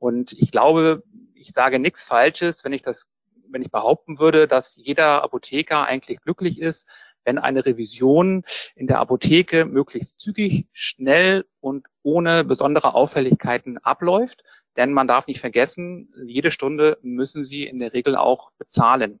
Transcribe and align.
Und 0.00 0.32
ich 0.32 0.50
glaube, 0.50 1.04
ich 1.34 1.52
sage 1.52 1.78
nichts 1.78 2.02
Falsches, 2.02 2.64
wenn 2.64 2.72
ich 2.72 2.82
das, 2.82 3.06
wenn 3.50 3.62
ich 3.62 3.70
behaupten 3.70 4.18
würde, 4.18 4.48
dass 4.48 4.76
jeder 4.76 5.22
Apotheker 5.22 5.84
eigentlich 5.84 6.20
glücklich 6.22 6.58
ist, 6.58 6.88
wenn 7.24 7.38
eine 7.38 7.66
Revision 7.66 8.44
in 8.74 8.86
der 8.86 8.98
Apotheke 8.98 9.66
möglichst 9.66 10.18
zügig, 10.18 10.66
schnell 10.72 11.44
und 11.60 11.86
ohne 12.02 12.44
besondere 12.44 12.94
Auffälligkeiten 12.94 13.76
abläuft. 13.78 14.42
Denn 14.76 14.92
man 14.92 15.06
darf 15.06 15.26
nicht 15.26 15.40
vergessen, 15.40 16.14
jede 16.24 16.50
Stunde 16.50 16.98
müssen 17.02 17.44
Sie 17.44 17.64
in 17.64 17.78
der 17.78 17.92
Regel 17.92 18.16
auch 18.16 18.52
bezahlen. 18.52 19.20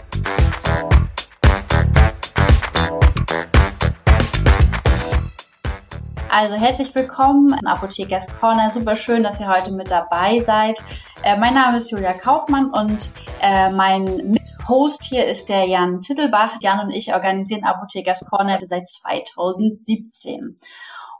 Also 6.33 6.55
herzlich 6.55 6.95
willkommen 6.95 7.53
in 7.59 7.67
Apothekers 7.67 8.27
Corner. 8.39 8.71
Super 8.71 8.95
schön, 8.95 9.21
dass 9.21 9.41
ihr 9.41 9.49
heute 9.49 9.69
mit 9.69 9.91
dabei 9.91 10.39
seid. 10.39 10.81
Äh, 11.23 11.37
mein 11.37 11.53
Name 11.53 11.75
ist 11.75 11.91
Julia 11.91 12.13
Kaufmann 12.13 12.71
und 12.71 13.09
äh, 13.41 13.69
mein 13.69 14.05
Mithost 14.05 15.03
hier 15.03 15.25
ist 15.25 15.49
der 15.49 15.67
Jan 15.67 15.99
Tittelbach. 15.99 16.53
Jan 16.61 16.79
und 16.79 16.91
ich 16.91 17.13
organisieren 17.13 17.65
Apothekers 17.65 18.25
Corner 18.29 18.59
seit 18.61 18.87
2017. 18.87 20.55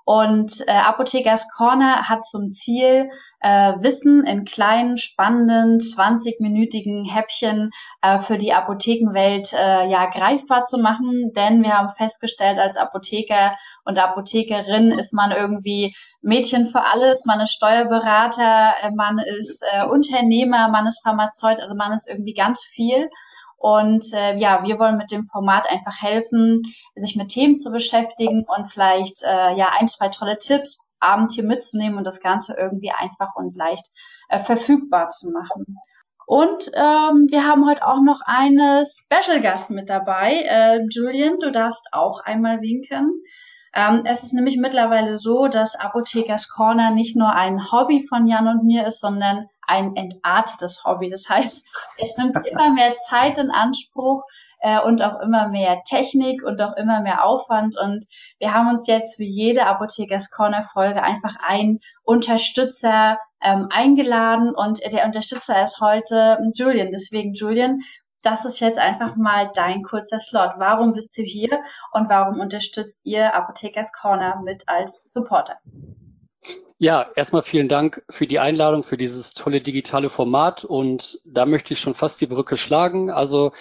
Und 0.05 0.53
äh, 0.67 0.71
Apothekers 0.71 1.51
Corner 1.57 2.07
hat 2.07 2.23
zum 2.23 2.49
Ziel, 2.49 3.09
äh, 3.41 3.73
Wissen 3.79 4.25
in 4.25 4.45
kleinen, 4.45 4.97
spannenden, 4.97 5.79
20-minütigen 5.79 7.11
Häppchen 7.11 7.71
äh, 8.01 8.19
für 8.19 8.37
die 8.37 8.53
Apothekenwelt 8.53 9.53
äh, 9.53 9.87
ja 9.89 10.05
greifbar 10.05 10.63
zu 10.63 10.77
machen. 10.77 11.31
Denn 11.35 11.63
wir 11.63 11.77
haben 11.77 11.89
festgestellt, 11.89 12.59
als 12.59 12.77
Apotheker 12.77 13.55
und 13.83 13.97
Apothekerin 13.97 14.91
ist 14.91 15.13
man 15.13 15.31
irgendwie 15.31 15.93
Mädchen 16.21 16.65
für 16.65 16.83
alles, 16.85 17.25
man 17.25 17.41
ist 17.41 17.53
Steuerberater, 17.53 18.75
äh, 18.83 18.91
man 18.95 19.17
ist 19.17 19.63
äh, 19.73 19.85
Unternehmer, 19.85 20.69
man 20.69 20.85
ist 20.85 21.01
Pharmazeut, 21.03 21.59
also 21.59 21.75
man 21.75 21.93
ist 21.93 22.07
irgendwie 22.07 22.33
ganz 22.33 22.63
viel. 22.63 23.09
Und 23.57 24.05
äh, 24.13 24.37
ja, 24.37 24.63
wir 24.63 24.79
wollen 24.79 24.97
mit 24.97 25.11
dem 25.11 25.25
Format 25.25 25.69
einfach 25.69 26.01
helfen, 26.01 26.61
sich 26.95 27.15
mit 27.15 27.29
Themen 27.29 27.57
zu 27.57 27.71
beschäftigen 27.71 28.43
und 28.43 28.65
vielleicht 28.65 29.23
äh, 29.23 29.55
ja 29.55 29.69
ein, 29.79 29.87
zwei 29.87 30.09
tolle 30.09 30.37
Tipps 30.37 30.90
Abend 31.01 31.31
hier 31.31 31.43
mitzunehmen 31.43 31.97
und 31.97 32.07
das 32.07 32.21
Ganze 32.21 32.55
irgendwie 32.57 32.91
einfach 32.91 33.35
und 33.35 33.55
leicht 33.55 33.87
äh, 34.29 34.39
verfügbar 34.39 35.09
zu 35.09 35.29
machen. 35.29 35.77
Und 36.25 36.71
ähm, 36.75 37.27
wir 37.29 37.45
haben 37.45 37.67
heute 37.67 37.85
auch 37.85 38.01
noch 38.01 38.21
eine 38.23 38.85
Special 38.85 39.41
Gast 39.41 39.69
mit 39.69 39.89
dabei. 39.89 40.43
Äh, 40.47 40.79
Julian, 40.89 41.39
du 41.39 41.51
darfst 41.51 41.89
auch 41.91 42.21
einmal 42.21 42.61
winken. 42.61 43.21
Ähm, 43.73 44.03
es 44.05 44.23
ist 44.23 44.33
nämlich 44.33 44.57
mittlerweile 44.57 45.17
so, 45.17 45.47
dass 45.47 45.75
Apothekers 45.75 46.49
Corner 46.49 46.91
nicht 46.91 47.15
nur 47.15 47.33
ein 47.33 47.71
Hobby 47.71 48.01
von 48.07 48.27
Jan 48.27 48.47
und 48.47 48.63
mir 48.63 48.85
ist, 48.85 48.99
sondern 48.99 49.47
ein 49.67 49.95
entartetes 49.95 50.83
Hobby. 50.83 51.09
Das 51.09 51.29
heißt, 51.29 51.67
es 51.97 52.17
nimmt 52.17 52.37
immer 52.47 52.71
mehr 52.71 52.95
Zeit 52.97 53.37
in 53.37 53.49
Anspruch 53.49 54.23
äh, 54.61 54.79
und 54.79 55.03
auch 55.03 55.19
immer 55.19 55.49
mehr 55.49 55.81
Technik 55.83 56.43
und 56.43 56.61
auch 56.61 56.75
immer 56.77 57.01
mehr 57.01 57.25
Aufwand. 57.25 57.77
Und 57.77 58.05
wir 58.39 58.53
haben 58.53 58.69
uns 58.69 58.87
jetzt 58.87 59.15
für 59.15 59.23
jede 59.23 59.65
Apothekers 59.65 60.31
Corner 60.31 60.63
Folge 60.63 61.03
einfach 61.03 61.35
einen 61.45 61.79
Unterstützer 62.03 63.17
ähm, 63.43 63.67
eingeladen 63.71 64.53
und 64.55 64.79
der 64.91 65.05
Unterstützer 65.05 65.61
ist 65.63 65.81
heute 65.81 66.39
Julian. 66.53 66.91
Deswegen, 66.91 67.33
Julian, 67.33 67.79
das 68.23 68.45
ist 68.45 68.59
jetzt 68.59 68.77
einfach 68.77 69.15
mal 69.15 69.49
dein 69.53 69.81
kurzer 69.81 70.19
Slot. 70.19 70.51
Warum 70.57 70.93
bist 70.93 71.17
du 71.17 71.23
hier 71.23 71.59
und 71.91 72.09
warum 72.09 72.39
unterstützt 72.39 73.01
ihr 73.03 73.33
Apothekers 73.33 73.91
Corner 73.93 74.41
mit 74.43 74.63
als 74.67 75.03
Supporter? 75.07 75.57
Ja, 76.83 77.11
erstmal 77.15 77.43
vielen 77.43 77.69
Dank 77.69 78.03
für 78.09 78.25
die 78.25 78.39
Einladung, 78.39 78.81
für 78.81 78.97
dieses 78.97 79.35
tolle 79.35 79.61
digitale 79.61 80.09
Format. 80.09 80.65
Und 80.65 81.21
da 81.25 81.45
möchte 81.45 81.73
ich 81.73 81.79
schon 81.79 81.93
fast 81.93 82.19
die 82.21 82.25
Brücke 82.25 82.57
schlagen. 82.57 83.11
Also 83.11 83.51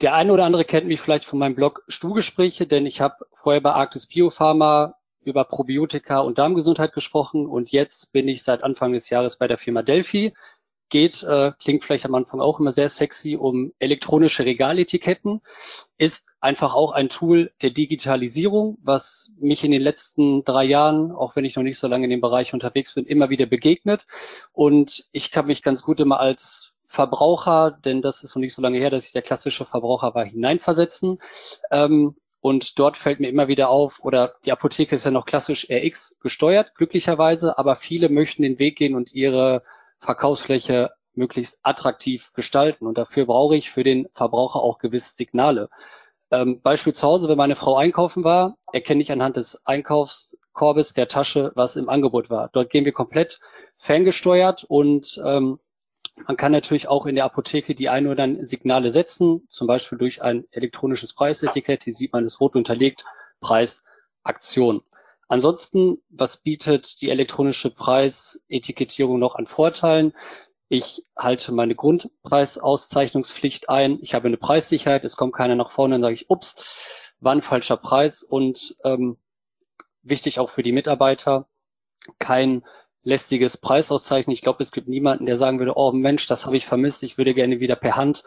der 0.00 0.14
eine 0.14 0.32
oder 0.32 0.46
andere 0.46 0.64
kennt 0.64 0.86
mich 0.86 0.98
vielleicht 0.98 1.26
von 1.26 1.38
meinem 1.38 1.54
Blog 1.54 1.82
Stuhlgespräche, 1.88 2.66
denn 2.66 2.86
ich 2.86 3.02
habe 3.02 3.16
vorher 3.34 3.60
bei 3.60 3.72
Arctis 3.72 4.06
Biopharma 4.06 4.94
über 5.22 5.44
Probiotika 5.44 6.20
und 6.20 6.38
Darmgesundheit 6.38 6.94
gesprochen. 6.94 7.44
Und 7.44 7.70
jetzt 7.70 8.12
bin 8.12 8.28
ich 8.28 8.42
seit 8.42 8.64
Anfang 8.64 8.94
des 8.94 9.10
Jahres 9.10 9.36
bei 9.36 9.46
der 9.46 9.58
Firma 9.58 9.82
Delphi 9.82 10.32
geht, 10.90 11.22
äh, 11.22 11.52
klingt 11.58 11.84
vielleicht 11.84 12.04
am 12.04 12.14
Anfang 12.14 12.40
auch 12.40 12.60
immer 12.60 12.72
sehr 12.72 12.88
sexy, 12.88 13.36
um 13.36 13.72
elektronische 13.78 14.44
Regaletiketten, 14.44 15.40
ist 15.96 16.26
einfach 16.40 16.74
auch 16.74 16.92
ein 16.92 17.08
Tool 17.08 17.52
der 17.62 17.70
Digitalisierung, 17.70 18.78
was 18.82 19.30
mich 19.38 19.64
in 19.64 19.70
den 19.70 19.82
letzten 19.82 20.44
drei 20.44 20.64
Jahren, 20.64 21.12
auch 21.12 21.36
wenn 21.36 21.44
ich 21.44 21.56
noch 21.56 21.62
nicht 21.62 21.78
so 21.78 21.88
lange 21.88 22.04
in 22.04 22.10
dem 22.10 22.20
Bereich 22.20 22.52
unterwegs 22.52 22.94
bin, 22.94 23.06
immer 23.06 23.30
wieder 23.30 23.46
begegnet. 23.46 24.06
Und 24.52 25.06
ich 25.12 25.30
kann 25.30 25.46
mich 25.46 25.62
ganz 25.62 25.82
gut 25.82 26.00
immer 26.00 26.20
als 26.20 26.72
Verbraucher, 26.86 27.70
denn 27.70 28.02
das 28.02 28.24
ist 28.24 28.34
noch 28.34 28.40
nicht 28.40 28.54
so 28.54 28.62
lange 28.62 28.78
her, 28.78 28.90
dass 28.90 29.06
ich 29.06 29.12
der 29.12 29.22
klassische 29.22 29.64
Verbraucher 29.64 30.14
war, 30.14 30.24
hineinversetzen. 30.24 31.18
Ähm, 31.70 32.16
und 32.40 32.78
dort 32.78 32.96
fällt 32.96 33.20
mir 33.20 33.28
immer 33.28 33.48
wieder 33.48 33.68
auf, 33.68 34.00
oder 34.02 34.34
die 34.44 34.52
Apotheke 34.52 34.96
ist 34.96 35.04
ja 35.04 35.10
noch 35.10 35.26
klassisch 35.26 35.68
RX 35.70 36.18
gesteuert, 36.20 36.74
glücklicherweise, 36.74 37.58
aber 37.58 37.76
viele 37.76 38.08
möchten 38.08 38.42
den 38.42 38.58
Weg 38.58 38.76
gehen 38.76 38.96
und 38.96 39.12
ihre 39.12 39.62
Verkaufsfläche 40.00 40.90
möglichst 41.14 41.58
attraktiv 41.62 42.32
gestalten. 42.32 42.86
Und 42.86 42.98
dafür 42.98 43.26
brauche 43.26 43.56
ich 43.56 43.70
für 43.70 43.84
den 43.84 44.08
Verbraucher 44.12 44.60
auch 44.60 44.78
gewisse 44.78 45.14
Signale. 45.14 45.68
Ähm, 46.30 46.60
Beispiel 46.62 46.92
zu 46.92 47.06
Hause, 47.06 47.28
wenn 47.28 47.36
meine 47.36 47.56
Frau 47.56 47.76
einkaufen 47.76 48.22
war, 48.24 48.56
erkenne 48.72 49.02
ich 49.02 49.10
anhand 49.10 49.36
des 49.36 49.64
Einkaufskorbes 49.66 50.94
der 50.94 51.08
Tasche, 51.08 51.52
was 51.54 51.76
im 51.76 51.88
Angebot 51.88 52.30
war. 52.30 52.50
Dort 52.52 52.70
gehen 52.70 52.84
wir 52.84 52.92
komplett 52.92 53.40
ferngesteuert 53.76 54.64
und 54.64 55.20
ähm, 55.24 55.58
man 56.26 56.36
kann 56.36 56.52
natürlich 56.52 56.86
auch 56.88 57.06
in 57.06 57.14
der 57.14 57.24
Apotheke 57.24 57.74
die 57.74 57.88
ein 57.88 58.06
oder 58.06 58.24
anderen 58.24 58.46
Signale 58.46 58.90
setzen, 58.90 59.46
zum 59.48 59.66
Beispiel 59.66 59.98
durch 59.98 60.22
ein 60.22 60.44
elektronisches 60.50 61.14
Preisetikett. 61.14 61.84
Hier 61.84 61.94
sieht 61.94 62.12
man 62.12 62.24
es 62.24 62.40
rot 62.40 62.56
unterlegt, 62.56 63.04
Preis, 63.40 63.82
Aktion. 64.22 64.82
Ansonsten, 65.30 66.02
was 66.08 66.38
bietet 66.38 67.00
die 67.00 67.08
elektronische 67.08 67.70
Preisetikettierung 67.70 69.20
noch 69.20 69.36
an 69.36 69.46
Vorteilen? 69.46 70.12
Ich 70.68 71.04
halte 71.16 71.52
meine 71.52 71.76
Grundpreisauszeichnungspflicht 71.76 73.68
ein. 73.68 74.00
Ich 74.02 74.12
habe 74.14 74.26
eine 74.26 74.38
Preissicherheit. 74.38 75.04
Es 75.04 75.14
kommt 75.14 75.32
keiner 75.32 75.54
nach 75.54 75.70
vorne 75.70 75.94
und 75.94 76.02
sage 76.02 76.14
ich, 76.14 76.30
ups, 76.30 77.14
war 77.20 77.30
ein 77.30 77.42
falscher 77.42 77.76
Preis. 77.76 78.24
Und 78.24 78.74
ähm, 78.82 79.18
wichtig 80.02 80.40
auch 80.40 80.50
für 80.50 80.64
die 80.64 80.72
Mitarbeiter, 80.72 81.46
kein 82.18 82.64
lästiges 83.04 83.56
Preisauszeichnen. 83.56 84.34
Ich 84.34 84.42
glaube, 84.42 84.64
es 84.64 84.72
gibt 84.72 84.88
niemanden, 84.88 85.26
der 85.26 85.38
sagen 85.38 85.60
würde, 85.60 85.76
oh 85.76 85.92
Mensch, 85.92 86.26
das 86.26 86.44
habe 86.44 86.56
ich 86.56 86.66
vermisst. 86.66 87.04
Ich 87.04 87.18
würde 87.18 87.34
gerne 87.34 87.60
wieder 87.60 87.76
per 87.76 87.94
Hand 87.94 88.24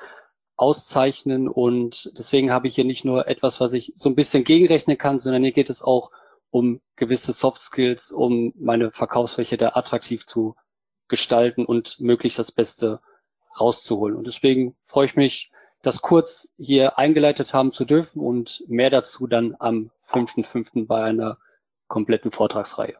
auszeichnen. 0.55 1.49
Und 1.49 2.17
deswegen 2.17 2.49
habe 2.49 2.69
ich 2.69 2.75
hier 2.75 2.85
nicht 2.85 3.03
nur 3.03 3.27
etwas, 3.27 3.59
was 3.59 3.73
ich 3.73 3.91
so 3.97 4.07
ein 4.07 4.15
bisschen 4.15 4.45
gegenrechnen 4.45 4.97
kann, 4.97 5.19
sondern 5.19 5.43
hier 5.43 5.51
geht 5.51 5.69
es 5.69 5.81
auch 5.81 6.09
um 6.53 6.81
gewisse 6.95 7.33
Soft 7.33 7.59
Skills, 7.59 8.11
um 8.11 8.53
meine 8.55 8.91
Verkaufsfläche 8.91 9.57
da 9.57 9.69
attraktiv 9.73 10.27
zu 10.27 10.55
gestalten 11.07 11.65
und 11.65 11.99
möglichst 11.99 12.37
das 12.37 12.51
Beste 12.51 12.99
rauszuholen. 13.59 14.15
Und 14.15 14.27
deswegen 14.27 14.75
freue 14.83 15.07
ich 15.07 15.15
mich, 15.15 15.51
das 15.81 16.03
kurz 16.03 16.53
hier 16.59 16.99
eingeleitet 16.99 17.55
haben 17.55 17.71
zu 17.71 17.85
dürfen 17.85 18.21
und 18.21 18.63
mehr 18.67 18.91
dazu 18.91 19.25
dann 19.25 19.55
am 19.57 19.89
5.5. 20.07 20.85
bei 20.85 21.03
einer 21.03 21.39
kompletten 21.87 22.31
Vortragsreihe. 22.31 22.97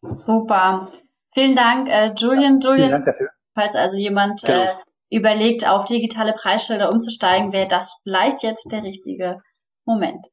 Super. 0.00 0.86
Vielen 1.34 1.54
Dank, 1.54 1.88
äh, 1.90 2.14
Julian. 2.16 2.58
Julian, 2.60 2.78
Vielen 2.78 2.90
Dank 2.90 3.04
dafür. 3.04 3.28
falls 3.54 3.74
also 3.74 3.96
jemand 3.98 4.44
äh, 4.44 4.46
genau. 4.46 4.62
äh, 4.62 4.74
überlegt, 5.10 5.68
auf 5.68 5.84
digitale 5.84 6.32
Preisschilder 6.32 6.90
umzusteigen, 6.90 7.52
wäre 7.52 7.68
das 7.68 8.00
vielleicht 8.02 8.42
jetzt 8.42 8.72
der 8.72 8.82
richtige 8.82 9.42
Moment. 9.84 10.26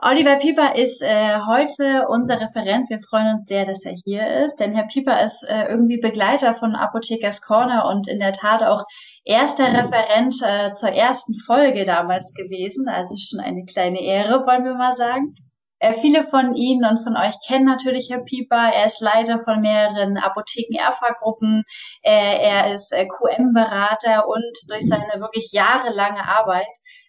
Oliver 0.00 0.36
Pieper 0.36 0.76
ist 0.76 1.02
äh, 1.02 1.38
heute 1.48 2.06
unser 2.08 2.40
Referent. 2.40 2.88
Wir 2.88 3.00
freuen 3.00 3.34
uns 3.34 3.46
sehr, 3.46 3.66
dass 3.66 3.84
er 3.84 3.96
hier 4.04 4.44
ist, 4.44 4.60
denn 4.60 4.72
Herr 4.72 4.86
Pieper 4.86 5.20
ist 5.20 5.42
äh, 5.42 5.64
irgendwie 5.64 5.98
Begleiter 5.98 6.54
von 6.54 6.76
Apothekers 6.76 7.42
Corner 7.42 7.84
und 7.86 8.06
in 8.06 8.20
der 8.20 8.32
Tat 8.32 8.62
auch 8.62 8.84
erster 9.24 9.66
Referent 9.66 10.36
äh, 10.46 10.70
zur 10.70 10.90
ersten 10.90 11.34
Folge 11.44 11.84
damals 11.84 12.32
gewesen. 12.34 12.88
Also 12.88 13.16
schon 13.18 13.40
eine 13.40 13.64
kleine 13.64 14.00
Ehre, 14.00 14.46
wollen 14.46 14.64
wir 14.64 14.74
mal 14.74 14.92
sagen. 14.92 15.34
Äh, 15.80 15.94
viele 15.94 16.22
von 16.22 16.54
Ihnen 16.54 16.88
und 16.88 17.02
von 17.02 17.16
euch 17.16 17.34
kennen 17.44 17.64
natürlich 17.64 18.08
Herr 18.08 18.22
Pieper. 18.22 18.70
Er 18.72 18.86
ist 18.86 19.00
Leiter 19.00 19.40
von 19.40 19.60
mehreren 19.60 20.16
Apotheken-Erfa-Gruppen. 20.16 21.64
Äh, 22.02 22.38
er 22.40 22.72
ist 22.72 22.92
äh, 22.92 23.06
QM-Berater 23.06 24.28
und 24.28 24.54
durch 24.68 24.86
seine 24.86 25.20
wirklich 25.20 25.50
jahrelange 25.50 26.22
Arbeit 26.24 26.68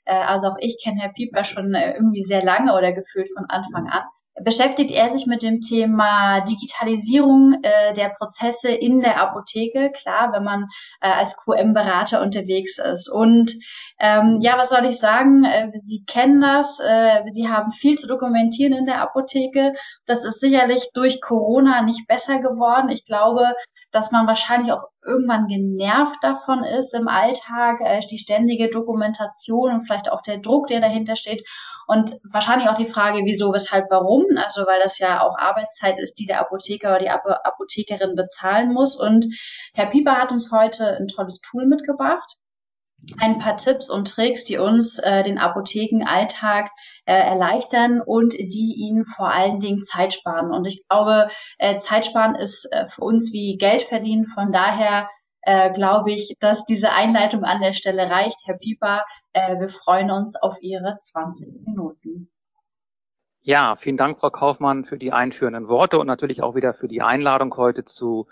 äh, 0.10 0.14
also 0.14 0.48
auch 0.48 0.58
ich 0.60 0.82
kenne 0.84 1.02
Herr 1.02 1.14
Pieper 1.14 1.44
schon 1.44 1.74
äh, 1.74 1.94
irgendwie 1.94 2.24
sehr 2.24 2.44
lange 2.44 2.76
oder 2.76 2.92
gefühlt 2.92 3.30
von 3.34 3.46
Anfang 3.50 3.88
an. 3.88 4.04
Beschäftigt 4.42 4.92
er 4.92 5.10
sich 5.10 5.26
mit 5.26 5.44
dem 5.44 5.60
Thema 5.60 6.40
Digitalisierung 6.42 7.58
äh, 7.62 7.92
der 7.94 8.10
Prozesse 8.10 8.72
in 8.72 9.02
der 9.02 9.22
Apotheke, 9.22 9.92
klar, 9.92 10.32
wenn 10.32 10.44
man 10.46 10.68
äh, 11.02 11.10
als 11.10 11.36
QM-Berater 11.36 12.22
unterwegs 12.22 12.78
ist. 12.78 13.10
Und 13.10 13.52
ähm, 14.00 14.38
ja, 14.40 14.58
was 14.58 14.70
soll 14.70 14.86
ich 14.86 14.98
sagen? 14.98 15.44
Äh, 15.44 15.70
Sie 15.74 16.06
kennen 16.06 16.40
das, 16.40 16.80
äh, 16.80 17.22
Sie 17.30 17.50
haben 17.50 17.72
viel 17.72 17.98
zu 17.98 18.08
dokumentieren 18.08 18.72
in 18.72 18.86
der 18.86 19.02
Apotheke. 19.02 19.74
Das 20.06 20.24
ist 20.24 20.40
sicherlich 20.40 20.90
durch 20.94 21.20
Corona 21.20 21.82
nicht 21.82 22.08
besser 22.08 22.40
geworden. 22.40 22.88
Ich 22.88 23.04
glaube, 23.04 23.52
dass 23.92 24.12
man 24.12 24.28
wahrscheinlich 24.28 24.72
auch 24.72 24.84
irgendwann 25.04 25.48
genervt 25.48 26.18
davon 26.22 26.64
ist 26.64 26.94
im 26.94 27.08
Alltag, 27.08 27.80
äh, 27.82 28.00
die 28.12 28.18
ständige 28.18 28.70
Dokumentation 28.70 29.72
und 29.72 29.82
vielleicht 29.82 30.12
auch 30.12 30.22
der 30.22 30.38
Druck, 30.38 30.68
der 30.68 30.82
dahinter 30.82 31.16
steht. 31.16 31.48
Und 31.88 32.20
wahrscheinlich 32.32 32.70
auch 32.70 32.76
die 32.76 32.86
Frage, 32.86 33.22
wieso, 33.26 33.52
weshalb, 33.52 33.86
warum, 33.90 34.26
also 34.38 34.66
weil 34.68 34.80
das 34.82 35.00
ja 35.00 35.22
auch 35.22 35.38
Arbeitszeit 35.38 35.98
ist, 36.00 36.20
die 36.20 36.26
der 36.26 36.40
Apotheker 36.42 36.90
oder 36.92 37.00
die 37.00 37.10
Apothekerin 37.10 38.16
bezahlen 38.16 38.74
muss. 38.74 39.00
Und 39.00 39.26
Herr 39.74 39.88
Pieper 39.88 40.16
hat 40.16 40.32
uns 40.32 40.52
heute 40.52 40.98
ein 40.98 41.08
tolles 41.08 41.42
Tool 41.42 41.66
mitgebracht 41.66 42.38
ein 43.18 43.40
paar 43.40 43.58
Tipps 43.58 43.90
und 43.90 44.08
Tricks, 44.08 44.46
die 44.46 44.58
uns 44.58 45.00
äh, 45.00 45.24
den 45.24 45.38
Apothekenalltag 45.38 46.70
äh, 47.06 47.14
erleichtern 47.14 48.02
und 48.02 48.34
die 48.34 48.76
ihnen 48.78 49.06
vor 49.06 49.32
allen 49.32 49.60
Dingen 49.60 49.82
Zeit 49.82 50.14
sparen. 50.14 50.52
Und 50.52 50.66
ich 50.66 50.84
glaube, 50.88 51.28
äh, 51.58 51.78
Zeit 51.78 52.06
sparen 52.06 52.36
ist 52.36 52.68
äh, 52.72 52.86
für 52.86 53.02
uns 53.02 53.32
wie 53.34 53.58
Geld 53.58 53.82
verdienen. 53.82 54.26
Von 54.26 54.52
daher 54.52 55.10
äh, 55.42 55.72
glaube 55.72 56.12
ich, 56.12 56.36
dass 56.40 56.66
diese 56.66 56.92
Einleitung 56.92 57.44
an 57.44 57.62
der 57.62 57.74
Stelle 57.74 58.10
reicht. 58.10 58.42
Herr 58.46 58.58
Pieper, 58.58 59.04
äh, 59.34 59.60
wir 59.60 59.70
freuen 59.70 60.12
uns 60.12 60.36
auf 60.36 60.58
Ihre 60.62 60.98
20 61.00 61.66
Minuten. 61.66 62.30
Ja, 63.42 63.78
vielen 63.78 63.98
Dank, 63.98 64.20
Frau 64.20 64.30
Kaufmann, 64.30 64.86
für 64.86 64.98
die 64.98 65.14
einführenden 65.14 65.70
Worte 65.70 65.98
und 65.98 66.08
natürlich 66.08 66.44
auch 66.44 66.56
wieder 66.56 66.74
für 66.74 66.88
die 66.88 67.02
Einladung 67.02 67.56
heute 67.56 67.86
zu, 67.86 68.28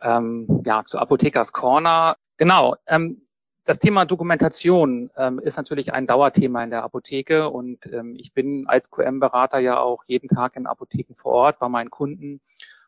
ähm, 0.00 0.62
ja, 0.64 0.84
zu 0.84 0.98
Apothekers 0.98 1.52
Corner. 1.52 2.16
Genau. 2.38 2.76
Ähm, 2.86 3.25
das 3.66 3.80
Thema 3.80 4.04
Dokumentation 4.04 5.10
ähm, 5.16 5.40
ist 5.40 5.56
natürlich 5.56 5.92
ein 5.92 6.06
Dauerthema 6.06 6.62
in 6.62 6.70
der 6.70 6.84
Apotheke 6.84 7.50
und 7.50 7.84
ähm, 7.92 8.14
ich 8.16 8.32
bin 8.32 8.68
als 8.68 8.90
QM-Berater 8.92 9.58
ja 9.58 9.80
auch 9.80 10.04
jeden 10.06 10.28
Tag 10.28 10.54
in 10.56 10.66
Apotheken 10.66 11.14
vor 11.16 11.32
Ort 11.32 11.58
bei 11.58 11.68
meinen 11.68 11.90
Kunden. 11.90 12.40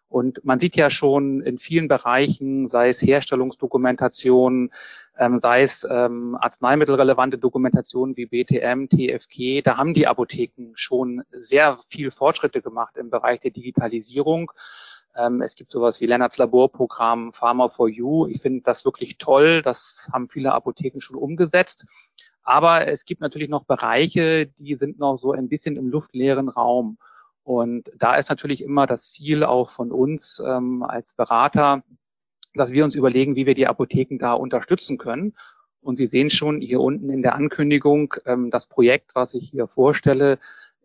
Und 0.09 0.43
man 0.45 0.59
sieht 0.59 0.77
ja 0.77 0.89
schon 0.89 1.43
in 1.43 1.59
vielen 1.59 1.89
Bereichen, 1.89 2.67
sei 2.67 2.89
es 2.89 3.03
Herstellungsdokumentation, 3.03 4.71
ähm, 5.19 5.41
sei 5.41 5.63
es 5.63 5.87
ähm, 5.91 6.37
arzneimittelrelevante 6.41 7.39
Dokumentation 7.39 8.17
wie 8.17 8.27
BTM, 8.27 8.87
TFG, 8.89 9.63
da 9.63 9.77
haben 9.77 9.95
die 9.95 10.07
Apotheken 10.07 10.71
schon 10.75 11.25
sehr 11.33 11.79
viel 11.89 12.13
Fortschritte 12.13 12.63
gemacht 12.63 12.97
im 12.97 13.11
Bereich 13.11 13.41
der 13.41 13.51
Digitalisierung. 13.51 14.53
Ähm, 15.19 15.43
es 15.43 15.57
gibt 15.57 15.73
sowas 15.73 16.01
wie 16.01 16.07
Lennarts 16.07 16.39
Laborprogramm 16.39 17.33
Pharma 17.33 17.69
for 17.69 17.89
You. 17.89 18.29
Ich 18.29 18.41
finde 18.41 18.63
das 18.63 18.85
wirklich 18.85 19.19
toll. 19.19 19.63
Das 19.63 20.09
haben 20.13 20.29
viele 20.29 20.53
Apotheken 20.53 21.01
schon 21.01 21.17
umgesetzt. 21.17 21.85
Aber 22.43 22.87
es 22.87 23.05
gibt 23.05 23.21
natürlich 23.21 23.49
noch 23.49 23.65
Bereiche, 23.65 24.47
die 24.47 24.77
sind 24.77 24.99
noch 24.99 25.19
so 25.19 25.33
ein 25.33 25.49
bisschen 25.49 25.77
im 25.77 25.89
luftleeren 25.89 26.49
Raum. 26.49 26.99
Und 27.43 27.91
da 27.97 28.15
ist 28.15 28.31
natürlich 28.31 28.63
immer 28.63 28.87
das 28.87 29.11
Ziel 29.13 29.43
auch 29.43 29.71
von 29.71 29.91
uns 29.91 30.43
ähm, 30.47 30.83
als 30.83 31.15
Berater, 31.15 31.83
dass 32.55 32.71
wir 32.71 32.85
uns 32.85 32.95
überlegen, 32.95 33.37
wie 33.37 33.47
wir 33.47 33.55
die 33.55 33.67
Apotheken 33.67 34.19
da 34.19 34.33
unterstützen 34.35 34.99
können. 34.99 35.35
Und 35.81 35.97
Sie 35.97 36.07
sehen 36.07 36.31
schon 36.31 36.61
hier 36.61 36.81
unten 36.81 37.11
in 37.11 37.23
der 37.23 37.35
Ankündigung, 37.35 38.15
ähm, 38.27 38.51
das 38.51 38.67
Projekt, 38.67 39.15
was 39.15 39.35
ich 39.35 39.51
hier 39.51 39.67
vorstelle, 39.67 40.39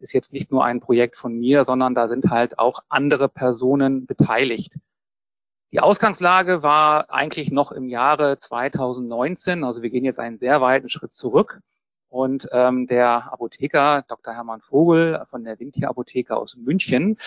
ist 0.03 0.13
jetzt 0.13 0.33
nicht 0.33 0.51
nur 0.51 0.63
ein 0.63 0.81
Projekt 0.81 1.17
von 1.17 1.39
mir, 1.39 1.63
sondern 1.63 1.95
da 1.95 2.07
sind 2.07 2.29
halt 2.29 2.59
auch 2.59 2.83
andere 2.89 3.29
Personen 3.29 4.05
beteiligt. 4.05 4.77
Die 5.71 5.79
Ausgangslage 5.79 6.61
war 6.61 7.11
eigentlich 7.11 7.51
noch 7.51 7.71
im 7.71 7.89
Jahre 7.89 8.38
2019, 8.38 9.63
also 9.63 9.81
wir 9.81 9.89
gehen 9.89 10.05
jetzt 10.05 10.19
einen 10.19 10.38
sehr 10.38 10.61
weiten 10.61 10.89
Schritt 10.89 11.13
zurück. 11.13 11.61
Und 12.09 12.47
ähm, 12.51 12.85
der 12.85 13.33
Apotheker 13.33 14.03
Dr. 14.07 14.35
Hermann 14.35 14.61
Vogel 14.61 15.25
von 15.31 15.44
der 15.44 15.59
Wintier 15.59 15.89
Apotheke 15.89 16.38
aus 16.38 16.55
München 16.55 17.17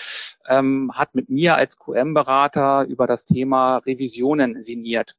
ähm, 0.47 0.93
hat 0.95 1.17
mit 1.17 1.29
mir 1.29 1.57
als 1.57 1.77
QM-Berater 1.77 2.85
über 2.85 3.09
das 3.09 3.25
Thema 3.25 3.79
Revisionen 3.79 4.63
signiert. 4.63 5.17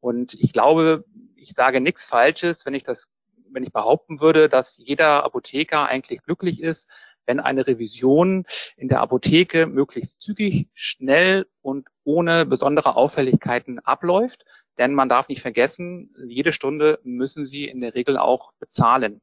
Und 0.00 0.34
ich 0.34 0.52
glaube, 0.52 1.06
ich 1.34 1.54
sage 1.54 1.80
nichts 1.80 2.04
Falsches, 2.04 2.66
wenn 2.66 2.74
ich 2.74 2.82
das 2.82 3.08
wenn 3.56 3.64
ich 3.64 3.72
behaupten 3.72 4.20
würde, 4.20 4.48
dass 4.48 4.76
jeder 4.76 5.24
Apotheker 5.24 5.86
eigentlich 5.86 6.22
glücklich 6.22 6.62
ist, 6.62 6.88
wenn 7.24 7.40
eine 7.40 7.66
Revision 7.66 8.44
in 8.76 8.86
der 8.86 9.00
Apotheke 9.00 9.66
möglichst 9.66 10.20
zügig, 10.20 10.68
schnell 10.74 11.46
und 11.62 11.88
ohne 12.04 12.44
besondere 12.44 12.94
Auffälligkeiten 12.96 13.80
abläuft. 13.80 14.44
Denn 14.78 14.92
man 14.92 15.08
darf 15.08 15.28
nicht 15.28 15.40
vergessen, 15.40 16.14
jede 16.28 16.52
Stunde 16.52 17.00
müssen 17.02 17.46
Sie 17.46 17.64
in 17.64 17.80
der 17.80 17.94
Regel 17.94 18.18
auch 18.18 18.52
bezahlen. 18.60 19.22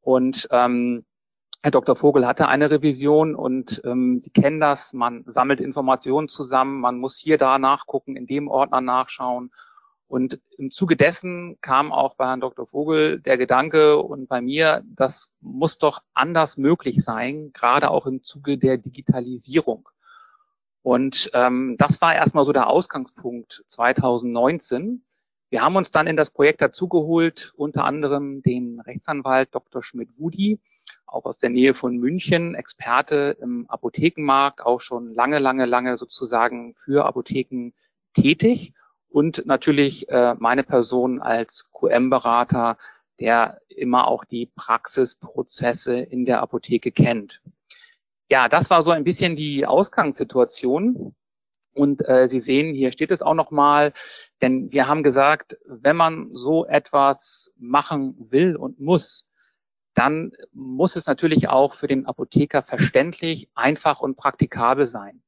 Und 0.00 0.48
ähm, 0.50 1.04
Herr 1.62 1.70
Dr. 1.70 1.94
Vogel 1.94 2.26
hatte 2.26 2.48
eine 2.48 2.70
Revision 2.70 3.34
und 3.34 3.82
ähm, 3.84 4.20
Sie 4.20 4.30
kennen 4.30 4.60
das, 4.60 4.94
man 4.94 5.24
sammelt 5.26 5.60
Informationen 5.60 6.28
zusammen, 6.28 6.80
man 6.80 6.98
muss 6.98 7.18
hier 7.18 7.36
da 7.36 7.58
nachgucken, 7.58 8.16
in 8.16 8.26
dem 8.26 8.48
Ordner 8.48 8.80
nachschauen 8.80 9.50
und 10.08 10.40
im 10.56 10.70
Zuge 10.70 10.96
dessen 10.96 11.58
kam 11.60 11.92
auch 11.92 12.14
bei 12.14 12.26
Herrn 12.26 12.40
Dr. 12.40 12.66
Vogel 12.66 13.20
der 13.20 13.36
Gedanke 13.36 13.98
und 13.98 14.26
bei 14.26 14.40
mir, 14.40 14.82
das 14.96 15.30
muss 15.40 15.76
doch 15.76 16.02
anders 16.14 16.56
möglich 16.56 17.04
sein, 17.04 17.52
gerade 17.52 17.90
auch 17.90 18.06
im 18.06 18.24
Zuge 18.24 18.56
der 18.56 18.78
Digitalisierung. 18.78 19.86
Und 20.80 21.30
ähm, 21.34 21.76
das 21.78 22.00
war 22.00 22.14
erstmal 22.14 22.46
so 22.46 22.52
der 22.54 22.68
Ausgangspunkt 22.68 23.64
2019. 23.68 25.04
Wir 25.50 25.60
haben 25.60 25.76
uns 25.76 25.90
dann 25.90 26.06
in 26.06 26.16
das 26.16 26.30
Projekt 26.30 26.62
dazugeholt, 26.62 27.52
unter 27.56 27.84
anderem 27.84 28.42
den 28.42 28.80
Rechtsanwalt 28.80 29.54
Dr. 29.54 29.82
Schmidt-Wudi, 29.82 30.58
auch 31.04 31.26
aus 31.26 31.36
der 31.36 31.50
Nähe 31.50 31.74
von 31.74 31.98
München, 31.98 32.54
Experte 32.54 33.36
im 33.42 33.68
Apothekenmarkt, 33.68 34.62
auch 34.62 34.80
schon 34.80 35.12
lange, 35.12 35.38
lange, 35.38 35.66
lange 35.66 35.98
sozusagen 35.98 36.74
für 36.76 37.04
Apotheken 37.04 37.72
tätig 38.14 38.72
und 39.10 39.46
natürlich 39.46 40.08
äh, 40.08 40.34
meine 40.38 40.64
Person 40.64 41.20
als 41.20 41.70
QM-Berater, 41.72 42.76
der 43.20 43.60
immer 43.68 44.06
auch 44.06 44.24
die 44.24 44.46
Praxisprozesse 44.54 45.98
in 45.98 46.24
der 46.24 46.40
Apotheke 46.42 46.92
kennt. 46.92 47.40
Ja, 48.30 48.48
das 48.48 48.70
war 48.70 48.82
so 48.82 48.90
ein 48.90 49.04
bisschen 49.04 49.36
die 49.36 49.66
Ausgangssituation. 49.66 51.14
Und 51.74 52.06
äh, 52.08 52.28
Sie 52.28 52.40
sehen, 52.40 52.74
hier 52.74 52.92
steht 52.92 53.12
es 53.12 53.22
auch 53.22 53.34
nochmal, 53.34 53.92
denn 54.42 54.72
wir 54.72 54.88
haben 54.88 55.02
gesagt, 55.02 55.58
wenn 55.64 55.96
man 55.96 56.30
so 56.32 56.66
etwas 56.66 57.52
machen 57.56 58.16
will 58.30 58.56
und 58.56 58.80
muss, 58.80 59.28
dann 59.94 60.32
muss 60.52 60.96
es 60.96 61.06
natürlich 61.06 61.48
auch 61.48 61.74
für 61.74 61.86
den 61.86 62.06
Apotheker 62.06 62.62
verständlich, 62.62 63.48
einfach 63.54 64.00
und 64.00 64.16
praktikabel 64.16 64.88
sein. 64.88 65.22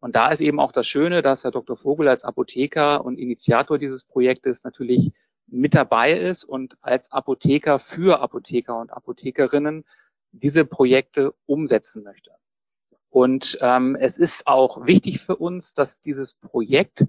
Und 0.00 0.14
da 0.14 0.30
ist 0.30 0.40
eben 0.40 0.60
auch 0.60 0.72
das 0.72 0.86
Schöne, 0.86 1.22
dass 1.22 1.44
Herr 1.44 1.50
Dr. 1.50 1.76
Vogel 1.76 2.08
als 2.08 2.24
Apotheker 2.24 3.04
und 3.04 3.18
Initiator 3.18 3.78
dieses 3.78 4.04
Projektes 4.04 4.64
natürlich 4.64 5.12
mit 5.46 5.74
dabei 5.74 6.12
ist 6.12 6.44
und 6.44 6.76
als 6.80 7.10
Apotheker 7.12 7.78
für 7.78 8.20
Apotheker 8.20 8.78
und 8.78 8.92
Apothekerinnen 8.92 9.84
diese 10.32 10.64
Projekte 10.64 11.34
umsetzen 11.46 12.02
möchte. 12.02 12.32
Und 13.10 13.58
ähm, 13.62 13.96
es 13.98 14.18
ist 14.18 14.46
auch 14.46 14.86
wichtig 14.86 15.20
für 15.20 15.36
uns, 15.36 15.72
dass 15.72 16.00
dieses 16.00 16.34
Projekt 16.34 17.06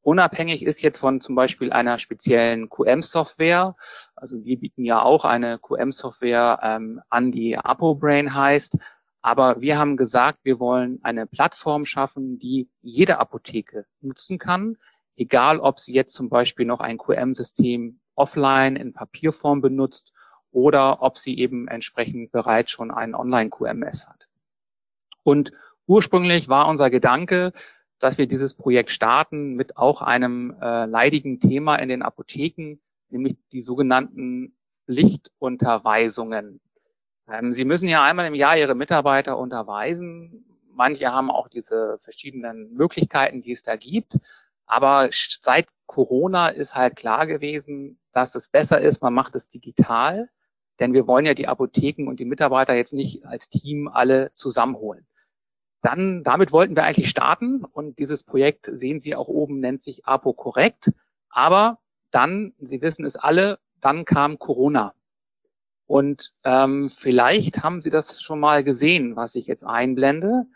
unabhängig 0.00 0.62
ist 0.62 0.82
jetzt 0.82 0.98
von 0.98 1.20
zum 1.20 1.34
Beispiel 1.34 1.72
einer 1.72 1.98
speziellen 1.98 2.68
QM-Software. 2.68 3.76
Also 4.16 4.44
wir 4.44 4.58
bieten 4.58 4.84
ja 4.84 5.02
auch 5.02 5.24
eine 5.24 5.58
QM-Software 5.58 6.58
ähm, 6.62 7.00
an, 7.08 7.32
die 7.32 7.56
ApoBrain 7.56 8.34
heißt. 8.34 8.78
Aber 9.22 9.60
wir 9.60 9.78
haben 9.78 9.96
gesagt, 9.96 10.40
wir 10.42 10.58
wollen 10.58 10.98
eine 11.02 11.26
Plattform 11.26 11.84
schaffen, 11.84 12.38
die 12.38 12.68
jede 12.80 13.18
Apotheke 13.18 13.86
nutzen 14.00 14.38
kann, 14.38 14.76
egal 15.16 15.60
ob 15.60 15.78
sie 15.78 15.94
jetzt 15.94 16.14
zum 16.14 16.28
Beispiel 16.28 16.66
noch 16.66 16.80
ein 16.80 16.98
QM-System 16.98 18.00
offline 18.16 18.76
in 18.76 18.92
Papierform 18.92 19.60
benutzt 19.60 20.12
oder 20.50 21.02
ob 21.02 21.18
sie 21.18 21.38
eben 21.38 21.68
entsprechend 21.68 22.32
bereits 22.32 22.72
schon 22.72 22.90
einen 22.90 23.14
Online-QMS 23.14 24.08
hat. 24.08 24.28
Und 25.22 25.52
ursprünglich 25.86 26.48
war 26.48 26.68
unser 26.68 26.90
Gedanke, 26.90 27.52
dass 28.00 28.18
wir 28.18 28.26
dieses 28.26 28.54
Projekt 28.54 28.90
starten 28.90 29.54
mit 29.54 29.76
auch 29.76 30.02
einem 30.02 30.56
äh, 30.60 30.86
leidigen 30.86 31.38
Thema 31.38 31.76
in 31.76 31.88
den 31.88 32.02
Apotheken, 32.02 32.80
nämlich 33.08 33.36
die 33.52 33.60
sogenannten 33.60 34.56
Pflichtunterweisungen. 34.86 36.60
Ähm, 37.32 37.52
Sie 37.52 37.64
müssen 37.64 37.88
ja 37.88 38.04
einmal 38.04 38.26
im 38.26 38.34
Jahr 38.34 38.56
Ihre 38.58 38.74
Mitarbeiter 38.74 39.38
unterweisen. 39.38 40.44
Manche 40.74 41.12
haben 41.12 41.30
auch 41.30 41.48
diese 41.48 41.98
verschiedenen 42.02 42.74
Möglichkeiten, 42.74 43.40
die 43.40 43.52
es 43.52 43.62
da 43.62 43.76
gibt. 43.76 44.18
Aber 44.66 45.08
seit 45.10 45.68
Corona 45.86 46.48
ist 46.48 46.74
halt 46.74 46.96
klar 46.96 47.26
gewesen, 47.26 47.98
dass 48.12 48.34
es 48.34 48.48
besser 48.48 48.80
ist, 48.80 49.02
man 49.02 49.14
macht 49.14 49.34
es 49.34 49.48
digital, 49.48 50.30
denn 50.78 50.94
wir 50.94 51.06
wollen 51.06 51.26
ja 51.26 51.34
die 51.34 51.48
Apotheken 51.48 52.08
und 52.08 52.20
die 52.20 52.24
Mitarbeiter 52.24 52.74
jetzt 52.74 52.92
nicht 52.92 53.24
als 53.26 53.48
Team 53.48 53.88
alle 53.88 54.32
zusammenholen. 54.34 55.06
Dann, 55.82 56.22
damit 56.22 56.52
wollten 56.52 56.76
wir 56.76 56.84
eigentlich 56.84 57.10
starten 57.10 57.64
und 57.64 57.98
dieses 57.98 58.24
Projekt 58.24 58.70
sehen 58.72 59.00
Sie 59.00 59.16
auch 59.16 59.28
oben, 59.28 59.60
nennt 59.60 59.82
sich 59.82 60.06
Apo 60.06 60.32
korrekt. 60.32 60.92
Aber 61.28 61.78
dann, 62.10 62.54
Sie 62.58 62.80
wissen 62.80 63.04
es 63.04 63.16
alle, 63.16 63.58
dann 63.80 64.04
kam 64.04 64.38
Corona. 64.38 64.94
Und 65.92 66.32
ähm, 66.44 66.88
vielleicht 66.88 67.62
haben 67.62 67.82
Sie 67.82 67.90
das 67.90 68.22
schon 68.22 68.40
mal 68.40 68.64
gesehen, 68.64 69.14
was 69.14 69.34
ich 69.34 69.46
jetzt 69.46 69.62
einblende. 69.62 70.46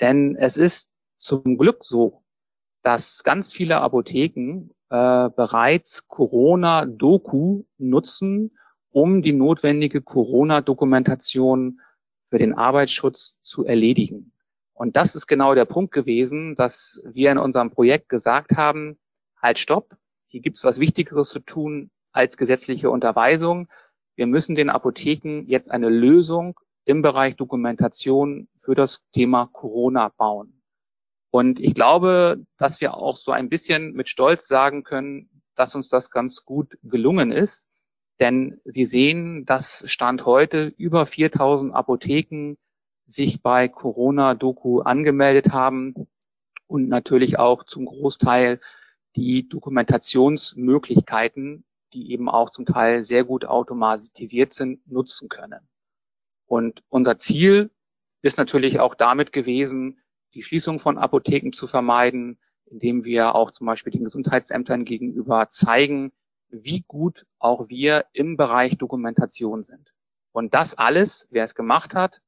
Denn 0.00 0.34
es 0.34 0.56
ist 0.56 0.88
zum 1.18 1.58
Glück 1.58 1.84
so, 1.84 2.22
dass 2.82 3.22
ganz 3.22 3.52
viele 3.52 3.82
Apotheken 3.82 4.70
äh, 4.88 5.28
bereits 5.28 6.08
Corona-Doku 6.08 7.64
nutzen, 7.76 8.56
um 8.88 9.20
die 9.20 9.34
notwendige 9.34 10.00
Corona-Dokumentation 10.00 11.80
für 12.30 12.38
den 12.38 12.54
Arbeitsschutz 12.54 13.38
zu 13.42 13.66
erledigen. 13.66 14.32
Und 14.72 14.96
das 14.96 15.14
ist 15.14 15.26
genau 15.26 15.54
der 15.54 15.66
Punkt 15.66 15.92
gewesen, 15.92 16.54
dass 16.54 17.02
wir 17.04 17.30
in 17.30 17.36
unserem 17.36 17.70
Projekt 17.70 18.08
gesagt 18.08 18.52
haben, 18.56 18.98
halt 19.36 19.58
stopp, 19.58 19.98
hier 20.28 20.40
gibt 20.40 20.56
es 20.56 20.64
was 20.64 20.80
Wichtigeres 20.80 21.28
zu 21.28 21.40
tun 21.40 21.90
als 22.10 22.38
gesetzliche 22.38 22.88
Unterweisung. 22.88 23.68
Wir 24.18 24.26
müssen 24.26 24.54
den 24.56 24.68
Apotheken 24.68 25.44
jetzt 25.46 25.70
eine 25.70 25.88
Lösung 25.88 26.58
im 26.84 27.00
Bereich 27.02 27.36
Dokumentation 27.36 28.48
für 28.60 28.74
das 28.74 29.00
Thema 29.12 29.48
Corona 29.52 30.08
bauen. 30.08 30.60
Und 31.30 31.60
ich 31.60 31.72
glaube, 31.72 32.44
dass 32.56 32.80
wir 32.80 32.94
auch 32.94 33.16
so 33.16 33.30
ein 33.30 33.48
bisschen 33.48 33.92
mit 33.92 34.08
Stolz 34.08 34.48
sagen 34.48 34.82
können, 34.82 35.30
dass 35.54 35.76
uns 35.76 35.88
das 35.88 36.10
ganz 36.10 36.44
gut 36.44 36.76
gelungen 36.82 37.30
ist. 37.30 37.68
Denn 38.18 38.60
Sie 38.64 38.86
sehen, 38.86 39.46
dass 39.46 39.88
Stand 39.88 40.26
heute 40.26 40.74
über 40.76 41.06
4000 41.06 41.72
Apotheken 41.72 42.56
sich 43.06 43.40
bei 43.40 43.68
Corona-Doku 43.68 44.80
angemeldet 44.80 45.52
haben 45.52 45.94
und 46.66 46.88
natürlich 46.88 47.38
auch 47.38 47.62
zum 47.62 47.86
Großteil 47.86 48.58
die 49.14 49.48
Dokumentationsmöglichkeiten, 49.48 51.62
die 51.92 52.12
eben 52.12 52.28
auch 52.28 52.50
zum 52.50 52.66
Teil 52.66 53.02
sehr 53.02 53.24
gut 53.24 53.44
automatisiert 53.44 54.52
sind, 54.52 54.86
nutzen 54.90 55.28
können. 55.28 55.68
Und 56.46 56.82
unser 56.88 57.18
Ziel 57.18 57.70
ist 58.22 58.38
natürlich 58.38 58.80
auch 58.80 58.94
damit 58.94 59.32
gewesen, 59.32 60.00
die 60.34 60.42
Schließung 60.42 60.78
von 60.78 60.98
Apotheken 60.98 61.52
zu 61.52 61.66
vermeiden, 61.66 62.38
indem 62.66 63.04
wir 63.04 63.34
auch 63.34 63.50
zum 63.50 63.66
Beispiel 63.66 63.92
den 63.92 64.04
Gesundheitsämtern 64.04 64.84
gegenüber 64.84 65.48
zeigen, 65.48 66.12
wie 66.50 66.84
gut 66.86 67.26
auch 67.38 67.68
wir 67.68 68.06
im 68.12 68.36
Bereich 68.36 68.76
Dokumentation 68.78 69.62
sind. 69.62 69.92
Und 70.32 70.54
das 70.54 70.76
alles, 70.76 71.28
wer 71.30 71.44
es 71.44 71.54
gemacht 71.54 71.94
hat, 71.94 72.20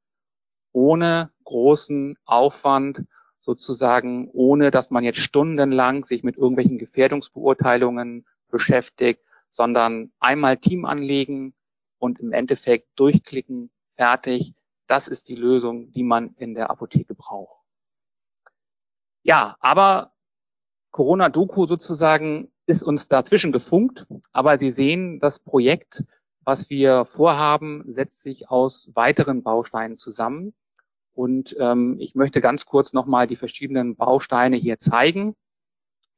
ohne 0.72 1.30
großen 1.44 2.16
Aufwand, 2.24 3.04
sozusagen, 3.40 4.28
ohne 4.32 4.70
dass 4.70 4.90
man 4.90 5.04
jetzt 5.04 5.18
stundenlang 5.18 6.04
sich 6.04 6.22
mit 6.22 6.36
irgendwelchen 6.36 6.78
Gefährdungsbeurteilungen 6.78 8.26
beschäftigt, 8.50 9.22
sondern 9.50 10.12
einmal 10.20 10.58
Team 10.58 10.84
anlegen 10.84 11.54
und 11.98 12.20
im 12.20 12.32
Endeffekt 12.32 12.88
durchklicken, 12.96 13.70
fertig. 13.96 14.54
Das 14.86 15.08
ist 15.08 15.28
die 15.28 15.36
Lösung, 15.36 15.92
die 15.92 16.02
man 16.02 16.34
in 16.36 16.54
der 16.54 16.70
Apotheke 16.70 17.14
braucht. 17.14 17.60
Ja, 19.22 19.56
aber 19.60 20.12
Corona-Doku 20.90 21.66
sozusagen 21.66 22.50
ist 22.66 22.82
uns 22.82 23.08
dazwischen 23.08 23.52
gefunkt, 23.52 24.06
aber 24.32 24.58
Sie 24.58 24.70
sehen, 24.70 25.20
das 25.20 25.38
Projekt, 25.38 26.04
was 26.44 26.70
wir 26.70 27.04
vorhaben, 27.04 27.84
setzt 27.86 28.22
sich 28.22 28.48
aus 28.48 28.90
weiteren 28.94 29.42
Bausteinen 29.42 29.96
zusammen. 29.96 30.54
Und 31.12 31.54
ähm, 31.58 31.96
ich 31.98 32.14
möchte 32.14 32.40
ganz 32.40 32.64
kurz 32.64 32.92
nochmal 32.92 33.26
die 33.26 33.36
verschiedenen 33.36 33.96
Bausteine 33.96 34.56
hier 34.56 34.78
zeigen. 34.78 35.36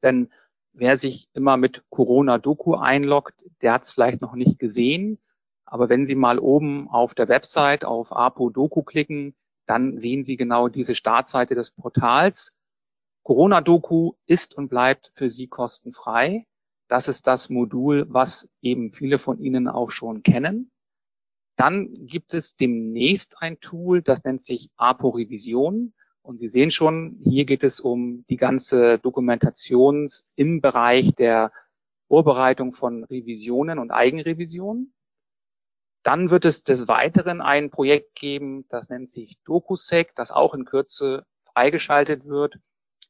Denn 0.03 0.31
wer 0.73 0.97
sich 0.97 1.29
immer 1.35 1.57
mit 1.57 1.85
Corona-Doku 1.91 2.75
einloggt, 2.75 3.35
der 3.61 3.75
hat 3.75 3.85
es 3.85 3.93
vielleicht 3.93 4.21
noch 4.21 4.35
nicht 4.35 4.59
gesehen. 4.59 5.19
Aber 5.65 5.89
wenn 5.89 6.07
Sie 6.07 6.15
mal 6.15 6.39
oben 6.39 6.89
auf 6.89 7.15
der 7.15 7.29
Website 7.29 7.85
auf 7.85 8.13
APO-Doku 8.13 8.83
klicken, 8.83 9.35
dann 9.67 9.99
sehen 9.99 10.25
Sie 10.25 10.37
genau 10.37 10.69
diese 10.69 10.95
Startseite 10.95 11.55
des 11.55 11.71
Portals. 11.71 12.55
Corona-Doku 13.23 14.13
ist 14.27 14.55
und 14.55 14.69
bleibt 14.69 15.13
für 15.15 15.29
Sie 15.29 15.47
kostenfrei. 15.47 16.47
Das 16.89 17.09
ist 17.09 17.27
das 17.27 17.49
Modul, 17.49 18.07
was 18.09 18.49
eben 18.61 18.93
viele 18.93 19.19
von 19.19 19.39
Ihnen 19.39 19.69
auch 19.69 19.91
schon 19.91 20.23
kennen. 20.23 20.71
Dann 21.57 22.07
gibt 22.07 22.35
es 22.35 22.57
demnächst 22.57 23.37
ein 23.41 23.61
Tool, 23.61 24.03
das 24.03 24.25
nennt 24.25 24.43
sich 24.43 24.71
APO 24.77 25.11
Revision. 25.11 25.95
Und 26.23 26.39
Sie 26.39 26.49
sehen 26.49 26.71
schon, 26.71 27.19
hier 27.25 27.45
geht 27.45 27.65
es 27.65 27.81
um 27.81 28.25
die 28.29 28.37
ganze 28.37 28.99
Dokumentation 28.99 30.09
im 30.37 30.61
Bereich 30.61 31.15
der 31.15 31.53
Vorbereitung 32.07 32.73
von 32.73 33.05
Revisionen 33.05 33.79
und 33.79 33.91
Eigenrevisionen. 33.91 34.95
Dann 36.05 36.31
wird 36.31 36.45
es 36.45 36.63
des 36.63 36.89
Weiteren 36.89 37.41
ein 37.41 37.71
Projekt 37.71 38.15
geben, 38.15 38.67
das 38.69 38.89
nennt 38.89 39.11
sich 39.11 39.39
DocuSec, 39.45 40.15
das 40.15 40.31
auch 40.31 40.55
in 40.55 40.65
Kürze 40.65 41.25
freigeschaltet 41.53 42.25
wird. 42.27 42.59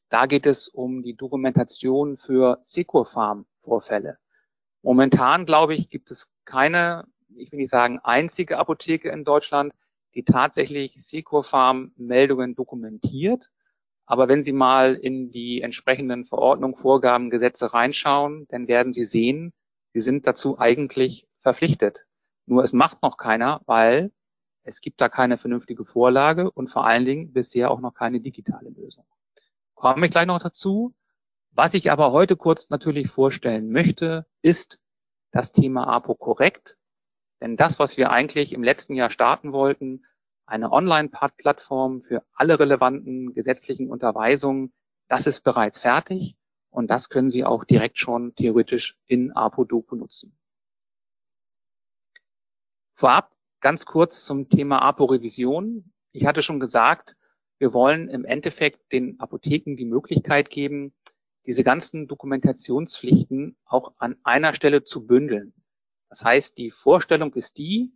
Da 0.09 0.25
geht 0.25 0.45
es 0.45 0.67
um 0.67 1.01
die 1.01 1.15
Dokumentation 1.15 2.17
für 2.17 2.61
Securfarm-Vorfälle. 2.65 4.17
Momentan, 4.83 5.45
glaube 5.45 5.75
ich, 5.75 5.89
gibt 5.89 6.11
es 6.11 6.31
keine 6.45 7.05
ich 7.37 7.51
will 7.51 7.59
nicht 7.59 7.69
sagen 7.69 7.99
einzige 7.99 8.57
Apotheke 8.57 9.09
in 9.09 9.23
Deutschland, 9.23 9.73
die 10.15 10.23
tatsächlich 10.23 10.93
Securfarm-Meldungen 10.95 12.55
dokumentiert. 12.55 13.49
Aber 14.05 14.27
wenn 14.27 14.43
Sie 14.43 14.53
mal 14.53 14.95
in 14.95 15.31
die 15.31 15.61
entsprechenden 15.61 16.25
Verordnungen, 16.25 16.75
Vorgaben, 16.75 17.29
Gesetze 17.29 17.73
reinschauen, 17.73 18.45
dann 18.49 18.67
werden 18.67 18.93
Sie 18.93 19.05
sehen, 19.05 19.53
Sie 19.93 20.01
sind 20.01 20.27
dazu 20.27 20.59
eigentlich 20.59 21.27
verpflichtet. 21.41 22.05
Nur 22.45 22.63
es 22.63 22.73
macht 22.73 23.01
noch 23.01 23.17
keiner, 23.17 23.61
weil 23.65 24.11
es 24.63 24.81
gibt 24.81 25.01
da 25.01 25.09
keine 25.09 25.37
vernünftige 25.37 25.85
Vorlage 25.85 26.51
und 26.51 26.67
vor 26.67 26.85
allen 26.85 27.05
Dingen 27.05 27.33
bisher 27.33 27.71
auch 27.71 27.79
noch 27.79 27.93
keine 27.93 28.19
digitale 28.19 28.69
Lösung. 28.69 29.05
Komme 29.75 30.05
ich 30.05 30.11
gleich 30.11 30.25
noch 30.25 30.41
dazu. 30.41 30.93
Was 31.51 31.73
ich 31.73 31.91
aber 31.91 32.11
heute 32.11 32.35
kurz 32.35 32.69
natürlich 32.69 33.09
vorstellen 33.09 33.69
möchte, 33.71 34.25
ist 34.41 34.79
das 35.31 35.51
Thema 35.51 35.87
APO 35.87 36.15
korrekt. 36.15 36.77
Denn 37.43 37.57
das, 37.57 37.77
was 37.77 37.97
wir 37.97 38.09
eigentlich 38.09 38.53
im 38.53 38.63
letzten 38.63 38.95
Jahr 38.95 39.09
starten 39.09 39.51
wollten, 39.51 40.05
eine 40.45 40.71
Online-Plattform 40.71 42.01
für 42.01 42.23
alle 42.31 42.57
relevanten 42.57 43.33
gesetzlichen 43.33 43.89
Unterweisungen, 43.89 44.71
das 45.09 45.27
ist 45.27 45.41
bereits 45.41 45.79
fertig 45.79 46.37
und 46.69 46.89
das 46.89 47.09
können 47.09 47.29
Sie 47.29 47.43
auch 47.43 47.65
direkt 47.65 47.99
schon 47.99 48.33
theoretisch 48.35 48.97
in 49.07 49.33
ApoDoku 49.33 49.97
nutzen. 49.97 50.37
Vorab 52.95 53.35
ganz 53.59 53.85
kurz 53.85 54.23
zum 54.23 54.47
Thema 54.47 54.81
APO-Revision. 54.81 55.91
Ich 56.13 56.25
hatte 56.25 56.43
schon 56.43 56.61
gesagt, 56.61 57.17
wir 57.57 57.73
wollen 57.73 58.07
im 58.07 58.23
Endeffekt 58.23 58.89
den 58.93 59.19
Apotheken 59.19 59.75
die 59.75 59.83
Möglichkeit 59.83 60.49
geben, 60.49 60.93
diese 61.45 61.65
ganzen 61.65 62.07
Dokumentationspflichten 62.07 63.57
auch 63.65 63.91
an 63.97 64.15
einer 64.23 64.53
Stelle 64.53 64.85
zu 64.85 65.05
bündeln. 65.05 65.53
Das 66.13 66.23
heißt, 66.23 66.59
die 66.59 66.69
Vorstellung 66.69 67.33
ist 67.33 67.57
die, 67.57 67.91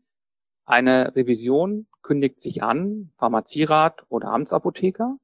eine 0.66 1.16
Revision 1.16 1.86
kündigt 2.02 2.42
sich 2.42 2.64
an, 2.64 3.12
Pharmazierat 3.20 4.08
oder 4.10 4.30
Amtsapotheker, 4.30 5.18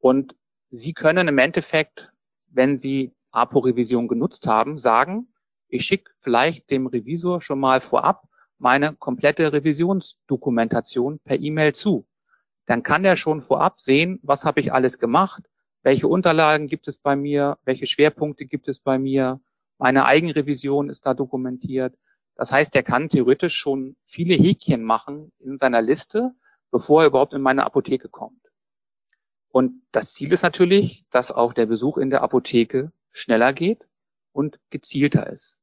und 0.00 0.34
Sie 0.70 0.92
können 0.92 1.28
im 1.28 1.38
Endeffekt, 1.38 2.10
wenn 2.48 2.78
Sie 2.78 3.14
APO-Revision 3.30 4.08
genutzt 4.08 4.48
haben, 4.48 4.76
sagen, 4.76 5.28
ich 5.68 5.84
schicke 5.84 6.10
vielleicht 6.18 6.68
dem 6.68 6.88
Revisor 6.88 7.40
schon 7.40 7.60
mal 7.60 7.80
vorab 7.80 8.26
meine 8.58 8.96
komplette 8.96 9.52
Revisionsdokumentation 9.52 11.20
per 11.20 11.38
E-Mail 11.38 11.76
zu. 11.76 12.08
Dann 12.66 12.82
kann 12.82 13.04
er 13.04 13.14
schon 13.14 13.40
vorab 13.40 13.80
sehen, 13.80 14.18
was 14.24 14.44
habe 14.44 14.58
ich 14.58 14.72
alles 14.72 14.98
gemacht, 14.98 15.44
welche 15.84 16.08
Unterlagen 16.08 16.66
gibt 16.66 16.88
es 16.88 16.98
bei 16.98 17.14
mir, 17.14 17.56
welche 17.64 17.86
Schwerpunkte 17.86 18.46
gibt 18.46 18.66
es 18.66 18.80
bei 18.80 18.98
mir, 18.98 19.40
meine 19.78 20.06
Eigenrevision 20.06 20.88
ist 20.90 21.06
da 21.06 21.14
dokumentiert. 21.14 21.94
Das 22.36 22.52
heißt, 22.52 22.76
er 22.76 22.82
kann 22.82 23.08
theoretisch 23.08 23.56
schon 23.56 23.96
viele 24.04 24.34
Häkchen 24.34 24.82
machen 24.82 25.32
in 25.38 25.56
seiner 25.56 25.82
Liste, 25.82 26.34
bevor 26.70 27.02
er 27.02 27.08
überhaupt 27.08 27.32
in 27.32 27.40
meine 27.40 27.64
Apotheke 27.64 28.08
kommt. 28.08 28.40
Und 29.48 29.82
das 29.90 30.12
Ziel 30.12 30.32
ist 30.32 30.42
natürlich, 30.42 31.06
dass 31.10 31.32
auch 31.32 31.54
der 31.54 31.64
Besuch 31.64 31.96
in 31.96 32.10
der 32.10 32.22
Apotheke 32.22 32.92
schneller 33.12 33.54
geht 33.54 33.88
und 34.32 34.60
gezielter 34.68 35.28
ist. 35.28 35.58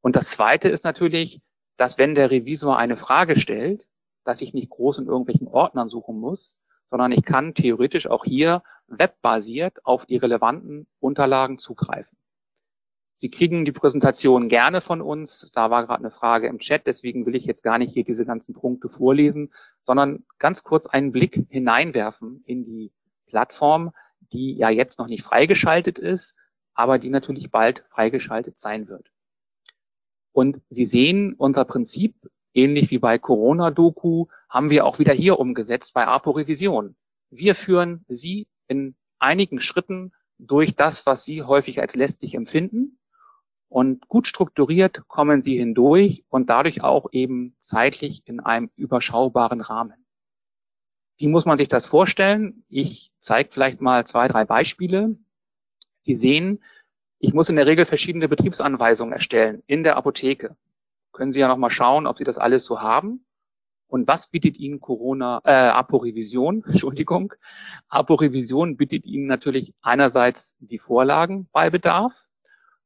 Und 0.00 0.14
das 0.14 0.30
Zweite 0.30 0.68
ist 0.68 0.84
natürlich, 0.84 1.40
dass 1.76 1.98
wenn 1.98 2.14
der 2.14 2.30
Revisor 2.30 2.78
eine 2.78 2.96
Frage 2.96 3.38
stellt, 3.40 3.88
dass 4.22 4.40
ich 4.40 4.54
nicht 4.54 4.70
groß 4.70 4.98
in 4.98 5.06
irgendwelchen 5.06 5.48
Ordnern 5.48 5.88
suchen 5.88 6.20
muss, 6.20 6.58
sondern 6.86 7.10
ich 7.10 7.24
kann 7.24 7.54
theoretisch 7.54 8.06
auch 8.06 8.24
hier 8.24 8.62
webbasiert 8.86 9.84
auf 9.84 10.06
die 10.06 10.16
relevanten 10.16 10.86
Unterlagen 11.00 11.58
zugreifen. 11.58 12.16
Sie 13.16 13.30
kriegen 13.30 13.64
die 13.64 13.72
Präsentation 13.72 14.48
gerne 14.48 14.80
von 14.80 15.00
uns. 15.00 15.50
Da 15.54 15.70
war 15.70 15.86
gerade 15.86 16.00
eine 16.00 16.10
Frage 16.10 16.48
im 16.48 16.58
Chat, 16.58 16.86
deswegen 16.86 17.26
will 17.26 17.36
ich 17.36 17.44
jetzt 17.44 17.62
gar 17.62 17.78
nicht 17.78 17.92
hier 17.92 18.04
diese 18.04 18.26
ganzen 18.26 18.54
Punkte 18.54 18.88
vorlesen, 18.88 19.52
sondern 19.82 20.24
ganz 20.40 20.64
kurz 20.64 20.86
einen 20.86 21.12
Blick 21.12 21.46
hineinwerfen 21.48 22.42
in 22.44 22.64
die 22.64 22.92
Plattform, 23.26 23.92
die 24.32 24.56
ja 24.56 24.68
jetzt 24.68 24.98
noch 24.98 25.06
nicht 25.06 25.22
freigeschaltet 25.22 25.98
ist, 25.98 26.34
aber 26.74 26.98
die 26.98 27.08
natürlich 27.08 27.52
bald 27.52 27.84
freigeschaltet 27.88 28.58
sein 28.58 28.88
wird. 28.88 29.12
Und 30.32 30.60
Sie 30.68 30.84
sehen, 30.84 31.34
unser 31.38 31.64
Prinzip, 31.64 32.16
ähnlich 32.52 32.90
wie 32.90 32.98
bei 32.98 33.18
Corona-Doku, 33.18 34.26
haben 34.48 34.70
wir 34.70 34.84
auch 34.84 34.98
wieder 34.98 35.12
hier 35.12 35.38
umgesetzt 35.38 35.94
bei 35.94 36.04
APO 36.04 36.32
Revision. 36.32 36.96
Wir 37.30 37.54
führen 37.54 38.04
Sie 38.08 38.48
in 38.66 38.96
einigen 39.20 39.60
Schritten 39.60 40.12
durch 40.38 40.74
das, 40.74 41.06
was 41.06 41.24
Sie 41.24 41.42
häufig 41.42 41.80
als 41.80 41.94
lästig 41.94 42.34
empfinden. 42.34 42.98
Und 43.74 44.06
gut 44.06 44.28
strukturiert 44.28 45.02
kommen 45.08 45.42
Sie 45.42 45.58
hindurch 45.58 46.22
und 46.28 46.48
dadurch 46.48 46.84
auch 46.84 47.08
eben 47.10 47.56
zeitlich 47.58 48.22
in 48.24 48.38
einem 48.38 48.70
überschaubaren 48.76 49.60
Rahmen. 49.60 50.06
Wie 51.16 51.26
muss 51.26 51.44
man 51.44 51.58
sich 51.58 51.66
das 51.66 51.84
vorstellen? 51.84 52.64
Ich 52.68 53.10
zeige 53.18 53.50
vielleicht 53.50 53.80
mal 53.80 54.06
zwei, 54.06 54.28
drei 54.28 54.44
Beispiele. 54.44 55.18
Sie 56.02 56.14
sehen, 56.14 56.62
ich 57.18 57.34
muss 57.34 57.48
in 57.48 57.56
der 57.56 57.66
Regel 57.66 57.84
verschiedene 57.84 58.28
Betriebsanweisungen 58.28 59.12
erstellen 59.12 59.64
in 59.66 59.82
der 59.82 59.96
Apotheke. 59.96 60.56
Können 61.10 61.32
Sie 61.32 61.40
ja 61.40 61.48
nochmal 61.48 61.70
schauen, 61.70 62.06
ob 62.06 62.18
Sie 62.18 62.24
das 62.24 62.38
alles 62.38 62.64
so 62.64 62.80
haben. 62.80 63.26
Und 63.88 64.06
was 64.06 64.28
bietet 64.28 64.56
Ihnen 64.56 64.78
Corona, 64.78 65.40
äh, 65.42 65.50
Apo-Revision, 65.50 66.62
Entschuldigung. 66.68 67.34
Apo-Revision 67.88 68.76
bietet 68.76 69.04
Ihnen 69.04 69.26
natürlich 69.26 69.74
einerseits 69.82 70.54
die 70.60 70.78
Vorlagen 70.78 71.48
bei 71.50 71.70
Bedarf. 71.70 72.28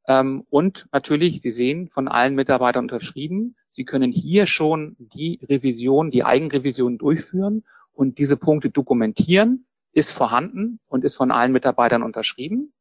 Ähm, 0.08 0.46
und 0.48 0.88
natürlich, 0.90 1.42
Sie 1.42 1.50
sehen, 1.50 1.88
von 1.88 2.08
allen 2.08 2.34
Mitarbeitern 2.34 2.84
unterschrieben. 2.84 3.56
Sie 3.68 3.84
können 3.84 4.10
hier 4.10 4.46
schon 4.46 4.96
die 4.98 5.38
Revision, 5.48 6.10
die 6.10 6.24
Eigenrevision 6.24 6.96
durchführen 6.96 7.64
und 7.92 8.18
diese 8.18 8.38
Punkte 8.38 8.70
dokumentieren, 8.70 9.66
ist 9.92 10.10
vorhanden 10.10 10.80
und 10.86 11.04
ist 11.04 11.16
von 11.16 11.30
allen 11.30 11.52
Mitarbeitern 11.52 12.02
unterschrieben. 12.02 12.72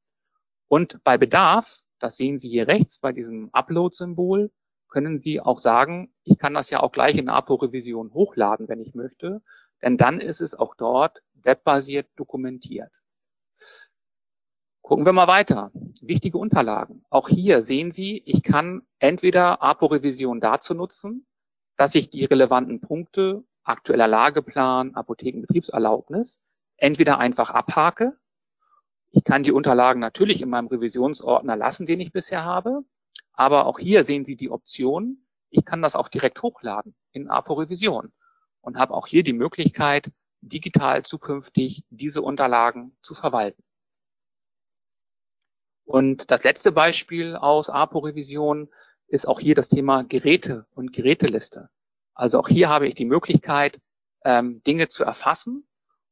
Und 0.69 1.03
bei 1.03 1.17
Bedarf, 1.17 1.81
das 2.00 2.15
sehen 2.15 2.39
Sie 2.39 2.48
hier 2.50 2.67
rechts 2.67 2.98
bei 2.98 3.12
diesem 3.12 3.50
Upload-Symbol, 3.51 4.50
können 4.88 5.19
Sie 5.19 5.41
auch 5.41 5.60
sagen, 5.60 6.13
ich 6.24 6.38
kann 6.38 6.53
das 6.53 6.69
ja 6.69 6.79
auch 6.79 6.93
gleich 6.93 7.17
in 7.17 7.27
APO-Revision 7.27 8.13
hochladen, 8.13 8.69
wenn 8.69 8.79
ich 8.79 8.96
möchte, 8.96 9.41
denn 9.81 9.98
dann 9.98 10.22
ist 10.22 10.39
es 10.39 10.55
auch 10.55 10.75
dort 10.75 11.22
webbasiert 11.34 12.07
dokumentiert. 12.15 12.91
Gucken 14.88 15.06
wir 15.06 15.12
mal 15.12 15.27
weiter. 15.27 15.70
Wichtige 16.00 16.38
Unterlagen. 16.38 17.03
Auch 17.10 17.27
hier 17.27 17.62
sehen 17.62 17.91
Sie, 17.91 18.24
ich 18.25 18.41
kann 18.41 18.84
entweder 19.00 19.62
APO-Revision 19.62 20.39
dazu 20.39 20.74
nutzen, 20.74 21.25
dass 21.75 21.94
ich 21.94 22.10
die 22.10 22.24
relevanten 22.24 22.79
Punkte, 22.79 23.44
aktueller 23.66 24.07
Lageplan, 24.07 24.96
Apothekenbetriebserlaubnis, 24.96 26.40
entweder 26.77 27.20
einfach 27.20 27.50
abhake 27.50 28.18
ich 29.12 29.24
kann 29.24 29.44
die 29.44 29.51
Unterlagen 29.51 30.00
natürlich 30.00 30.42
in 30.42 30.50
meinem 30.50 30.68
Revisionsordner 30.68 31.55
lassen, 31.57 31.85
den 31.85 32.00
ich 32.00 32.12
bisher 32.14 32.46
habe. 32.46 32.83
Aber 33.33 33.66
auch 33.66 33.79
hier 33.79 34.05
sehen 34.05 34.24
Sie 34.24 34.35
die 34.35 34.50
Option, 34.50 35.25
ich 35.50 35.66
kann 35.66 35.81
das 35.81 35.96
auch 35.98 36.07
direkt 36.07 36.42
hochladen 36.42 36.96
in 37.12 37.29
APO 37.29 37.55
Revision 37.55 38.14
und 38.62 38.77
habe 38.77 38.94
auch 38.94 39.07
hier 39.07 39.24
die 39.24 39.33
Möglichkeit, 39.33 40.12
digital 40.42 41.03
zukünftig 41.03 41.83
diese 41.90 42.22
Unterlagen 42.22 42.96
zu 43.01 43.16
verwalten. 43.16 43.64
Und 45.88 46.32
das 46.32 46.44
letzte 46.44 46.74
Beispiel 46.74 47.38
aus 47.38 47.70
APO 47.70 48.00
Revision 48.00 48.68
ist 49.08 49.26
auch 49.26 49.40
hier 49.40 49.56
das 49.56 49.70
Thema 49.70 50.04
Geräte 50.04 50.66
und 50.76 50.92
Geräteliste. 50.92 51.70
Also 52.14 52.40
auch 52.40 52.50
hier 52.50 52.68
habe 52.68 52.90
ich 52.90 52.96
die 52.96 53.06
Möglichkeit, 53.06 53.80
ähm, 54.26 54.62
Dinge 54.68 54.90
zu 54.90 55.06
erfassen 55.06 55.66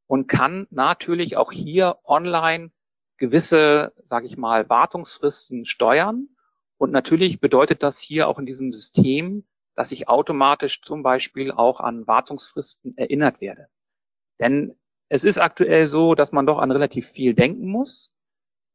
und 0.06 0.28
kann 0.28 0.66
natürlich 0.70 1.36
auch 1.36 1.52
hier 1.52 1.98
online 2.04 2.70
gewisse, 3.18 3.92
sage 4.02 4.26
ich 4.26 4.38
mal, 4.38 4.70
Wartungsfristen 4.70 5.66
steuern. 5.66 6.30
Und 6.78 6.90
natürlich 6.90 7.38
bedeutet 7.38 7.82
das 7.82 8.00
hier 8.00 8.28
auch 8.28 8.38
in 8.38 8.46
diesem 8.46 8.72
System, 8.72 9.44
dass 9.74 9.92
ich 9.92 10.08
automatisch 10.08 10.80
zum 10.80 11.02
Beispiel 11.02 11.52
auch 11.52 11.80
an 11.80 12.06
Wartungsfristen 12.06 12.96
erinnert 12.96 13.42
werde. 13.42 13.68
Denn 14.40 14.74
es 15.10 15.24
ist 15.24 15.36
aktuell 15.36 15.86
so, 15.86 16.14
dass 16.14 16.32
man 16.32 16.46
doch 16.46 16.60
an 16.60 16.70
relativ 16.70 17.10
viel 17.10 17.34
denken 17.34 17.68
muss. 17.68 18.10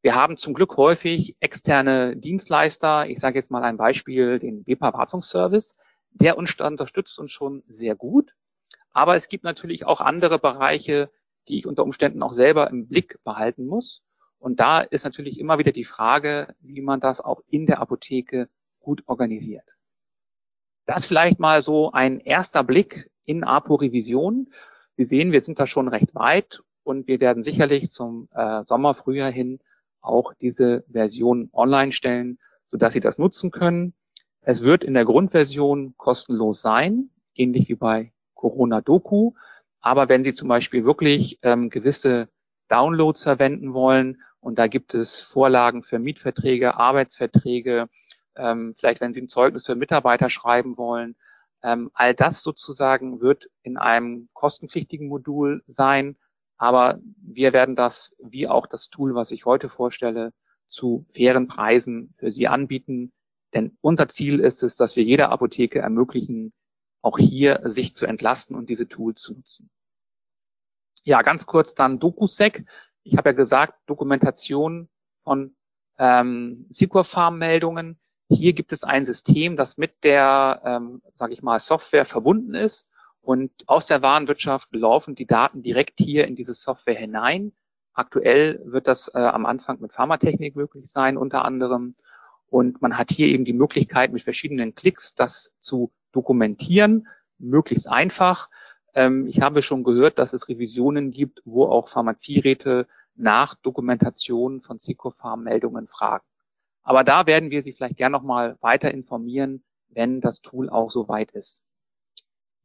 Wir 0.04 0.16
haben 0.16 0.38
zum 0.38 0.56
Glück 0.56 0.78
häufig 0.78 1.36
externe 1.42 2.18
Dienstleister. 2.18 3.08
Ich 3.08 3.20
sage 3.20 3.38
jetzt 3.38 3.52
mal 3.52 3.64
ein 3.64 3.78
Beispiel, 3.78 4.40
den 4.40 4.66
WEPA 4.66 4.94
Wartungsservice. 4.94 5.78
Der 6.10 6.38
unterstützt 6.38 7.20
uns 7.20 7.32
schon 7.32 7.64
sehr 7.70 7.96
gut. 7.96 8.34
Aber 8.94 9.16
es 9.16 9.28
gibt 9.28 9.44
natürlich 9.44 9.86
auch 9.86 10.02
andere 10.02 10.40
Bereiche, 10.40 11.12
die 11.48 11.60
ich 11.60 11.68
unter 11.68 11.84
Umständen 11.84 12.24
auch 12.24 12.34
selber 12.34 12.70
im 12.72 12.88
Blick 12.88 13.20
behalten 13.24 13.68
muss. 13.68 14.04
Und 14.40 14.60
da 14.60 14.82
ist 14.82 15.06
natürlich 15.06 15.40
immer 15.40 15.60
wieder 15.60 15.72
die 15.72 15.86
Frage, 15.86 16.56
wie 16.62 16.82
man 16.82 17.00
das 17.00 17.22
auch 17.22 17.44
in 17.48 17.68
der 17.68 17.80
Apotheke 17.80 18.50
gut 18.80 19.04
organisiert. 19.06 19.78
Das 20.88 21.06
vielleicht 21.06 21.40
mal 21.40 21.62
so 21.62 21.92
ein 21.92 22.20
erster 22.20 22.64
Blick 22.64 23.12
in 23.24 23.44
APO-Revision. 23.44 24.52
Sie 24.98 25.04
sehen, 25.04 25.32
wir 25.32 25.44
sind 25.44 25.60
da 25.60 25.68
schon 25.68 25.88
recht 25.88 26.16
weit 26.16 26.64
und 26.84 27.08
wir 27.08 27.20
werden 27.20 27.44
sicherlich 27.44 27.92
zum 27.92 28.30
äh, 28.34 28.64
Sommer, 28.64 28.96
Frühjahr 28.96 29.32
hin 29.32 29.60
auch 30.02 30.34
diese 30.34 30.84
Version 30.92 31.50
online 31.54 31.92
stellen, 31.92 32.40
sodass 32.68 32.94
Sie 32.94 33.00
das 33.00 33.18
nutzen 33.18 33.52
können. 33.52 33.94
Es 34.42 34.64
wird 34.64 34.84
in 34.84 34.94
der 34.94 35.06
Grundversion 35.06 35.94
kostenlos 35.98 36.62
sein, 36.62 37.10
ähnlich 37.36 37.70
wie 37.70 37.76
bei 37.76 38.12
Corona 38.34 38.82
Doku. 38.82 39.34
Aber 39.82 40.10
wenn 40.10 40.24
Sie 40.24 40.34
zum 40.34 40.48
Beispiel 40.48 40.86
wirklich 40.86 41.40
ähm, 41.44 41.70
gewisse 41.70 42.30
Downloads 42.70 43.24
verwenden 43.24 43.74
wollen 43.74 44.22
und 44.40 44.58
da 44.58 44.68
gibt 44.68 44.94
es 44.94 45.20
Vorlagen 45.20 45.84
für 45.84 46.00
Mietverträge, 46.00 46.76
Arbeitsverträge, 46.76 47.88
ähm, 48.36 48.74
vielleicht 48.76 49.02
wenn 49.02 49.14
Sie 49.14 49.22
ein 49.22 49.30
Zeugnis 49.30 49.66
für 49.66 49.76
Mitarbeiter 49.76 50.30
schreiben 50.30 50.78
wollen. 50.78 51.16
Ähm, 51.64 51.92
all 51.94 52.14
das 52.14 52.42
sozusagen 52.42 53.22
wird 53.22 53.50
in 53.62 53.78
einem 53.78 54.30
kostenpflichtigen 54.34 55.08
Modul 55.08 55.64
sein. 55.68 56.18
Aber 56.62 57.00
wir 57.18 57.54
werden 57.54 57.76
das, 57.76 58.16
wie 58.20 58.48
auch 58.48 58.68
das 58.68 58.92
Tool, 58.92 59.16
was 59.16 59.32
ich 59.32 59.46
heute 59.46 59.68
vorstelle, 59.68 60.32
zu 60.70 61.08
fairen 61.10 61.48
Preisen 61.48 62.14
für 62.18 62.30
Sie 62.30 62.48
anbieten. 62.48 63.12
Denn 63.56 63.80
unser 63.82 64.10
Ziel 64.10 64.40
ist 64.40 64.62
es, 64.62 64.76
dass 64.76 64.96
wir 64.96 65.04
jeder 65.04 65.32
Apotheke 65.32 65.80
ermöglichen, 65.80 66.54
auch 67.02 67.18
hier 67.18 67.62
sich 67.64 67.96
zu 67.96 68.06
entlasten 68.06 68.56
und 68.56 68.70
diese 68.70 68.88
Tools 68.88 69.24
zu 69.24 69.34
nutzen. 69.34 69.72
Ja, 71.04 71.24
ganz 71.24 71.48
kurz 71.48 71.74
dann 71.74 71.98
DocuSec 71.98 72.64
ich 73.04 73.18
habe 73.18 73.30
ja 73.30 73.34
gesagt, 73.34 73.74
Dokumentation 73.88 74.88
von 75.24 75.56
ähm, 75.98 76.68
Secure-Farm-Meldungen. 76.70 78.00
Hier 78.30 78.54
gibt 78.54 78.72
es 78.72 78.84
ein 78.84 79.08
System, 79.08 79.56
das 79.56 79.80
mit 79.80 80.04
der, 80.04 80.62
ähm, 80.64 81.02
sage 81.16 81.34
ich 81.34 81.42
mal, 81.42 81.60
Software 81.60 82.06
verbunden 82.06 82.54
ist 82.54 82.88
und 83.22 83.52
aus 83.68 83.86
der 83.86 84.02
Warenwirtschaft 84.02 84.74
laufen 84.74 85.16
die 85.16 85.28
Daten 85.28 85.62
direkt 85.62 86.00
hier 86.00 86.28
in 86.28 86.36
diese 86.36 86.54
Software 86.54 86.96
hinein. 86.96 87.54
Aktuell 87.94 88.62
wird 88.66 88.88
das 88.88 89.10
äh, 89.14 89.20
am 89.20 89.46
Anfang 89.46 89.80
mit 89.80 89.94
Pharmatechnik 89.94 90.56
möglich 90.56 90.90
sein, 90.90 91.18
unter 91.18 91.46
anderem. 91.46 91.96
Und 92.48 92.82
man 92.82 92.98
hat 92.98 93.12
hier 93.12 93.28
eben 93.28 93.46
die 93.46 93.54
Möglichkeit, 93.54 94.12
mit 94.12 94.24
verschiedenen 94.24 94.76
Klicks 94.76 95.14
das 95.14 95.54
zu 95.60 95.92
dokumentieren, 96.12 97.08
möglichst 97.38 97.88
einfach. 97.88 98.50
Ähm, 98.94 99.28
ich 99.28 99.42
habe 99.42 99.62
schon 99.62 99.84
gehört, 99.84 100.18
dass 100.18 100.34
es 100.34 100.50
Revisionen 100.50 101.12
gibt, 101.12 101.42
wo 101.46 101.66
auch 101.66 101.90
Pharmazieräte 101.90 102.88
nach 103.16 103.56
Dokumentation 103.56 104.62
von 104.62 104.78
Psychofarm-Meldungen 104.78 105.88
fragen. 105.88 106.26
Aber 106.84 107.04
da 107.04 107.26
werden 107.28 107.52
wir 107.52 107.62
Sie 107.62 107.74
vielleicht 107.74 107.98
gern 107.98 108.12
nochmal 108.12 108.58
weiter 108.62 108.92
informieren, 108.92 109.64
wenn 109.90 110.22
das 110.22 110.42
Tool 110.42 110.70
auch 110.70 110.90
soweit 110.90 111.32
ist. 111.32 111.64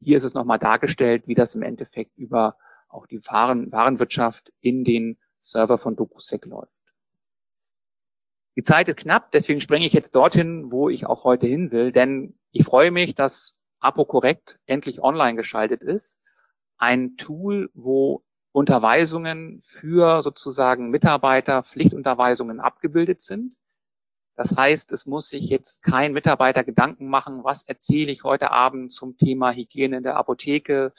Hier 0.01 0.17
ist 0.17 0.25
es 0.25 0.35
nochmal 0.35 0.59
dargestellt, 0.59 1.27
wie 1.27 1.35
das 1.35 1.55
im 1.55 1.63
Endeffekt 1.63 2.17
über 2.17 2.57
auch 2.89 3.07
die 3.07 3.25
Waren, 3.27 3.73
Warenwirtschaft 3.73 4.53
in 4.61 4.85
den 4.85 5.19
Server 5.41 5.79
von 5.79 5.97
DocuSec 5.97 6.47
läuft. 6.47 6.73
Die 8.57 8.63
Zeit 8.63 8.89
ist 8.89 8.97
knapp, 8.97 9.33
deswegen 9.33 9.61
springe 9.61 9.87
ich 9.87 9.93
jetzt 9.93 10.15
dorthin, 10.15 10.71
wo 10.71 10.89
ich 10.89 11.07
auch 11.07 11.25
heute 11.25 11.47
hin 11.47 11.71
will, 11.73 11.93
denn 11.93 12.39
ich 12.53 12.65
freue 12.65 12.91
mich, 12.91 13.15
dass 13.15 13.59
ApoCorrect 13.81 14.59
endlich 14.65 15.03
online 15.03 15.37
geschaltet 15.37 15.83
ist. 15.83 16.21
Ein 16.79 17.17
Tool, 17.17 17.71
wo 17.75 18.25
Unterweisungen 18.53 19.61
für 19.63 20.23
sozusagen 20.23 20.89
Mitarbeiter, 20.89 21.63
Pflichtunterweisungen 21.63 22.59
abgebildet 22.59 23.21
sind. 23.21 23.57
Das 24.37 24.55
heißt, 24.55 24.93
es 24.93 25.07
muss 25.07 25.31
sich 25.31 25.49
jetzt 25.49 25.83
kein 25.83 26.13
Mitarbeiter 26.13 26.63
Gedanken 26.63 27.09
machen, 27.09 27.43
was 27.43 27.63
erzähle 27.63 28.13
ich 28.13 28.23
heute 28.23 28.51
Abend 28.51 28.93
zum 28.93 29.17
Thema 29.17 29.51
Hygiene 29.51 29.97
in 29.97 30.03
der 30.03 30.17
Apotheke 30.17 30.93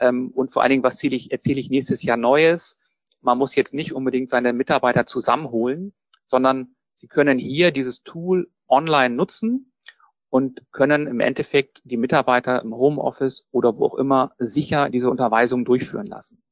ähm, 0.00 0.30
und 0.30 0.50
vor 0.50 0.62
allen 0.62 0.70
Dingen, 0.70 0.82
was 0.82 0.94
erzähle 0.94 1.16
ich, 1.16 1.30
erzähle 1.30 1.60
ich 1.60 1.68
nächstes 1.68 2.02
Jahr 2.02 2.16
Neues. 2.16 2.78
Man 3.20 3.36
muss 3.36 3.54
jetzt 3.54 3.74
nicht 3.74 3.92
unbedingt 3.92 4.30
seine 4.30 4.54
Mitarbeiter 4.54 5.04
zusammenholen, 5.04 5.92
sondern 6.24 6.74
sie 6.94 7.06
können 7.06 7.38
hier 7.38 7.70
dieses 7.70 8.02
Tool 8.02 8.50
online 8.66 9.14
nutzen 9.14 9.72
und 10.30 10.62
können 10.72 11.06
im 11.06 11.20
Endeffekt 11.20 11.82
die 11.84 11.98
Mitarbeiter 11.98 12.62
im 12.62 12.74
Homeoffice 12.74 13.46
oder 13.50 13.76
wo 13.76 13.86
auch 13.86 13.94
immer 13.94 14.32
sicher 14.38 14.88
diese 14.88 15.10
Unterweisung 15.10 15.66
durchführen 15.66 16.06
lassen. 16.06 16.42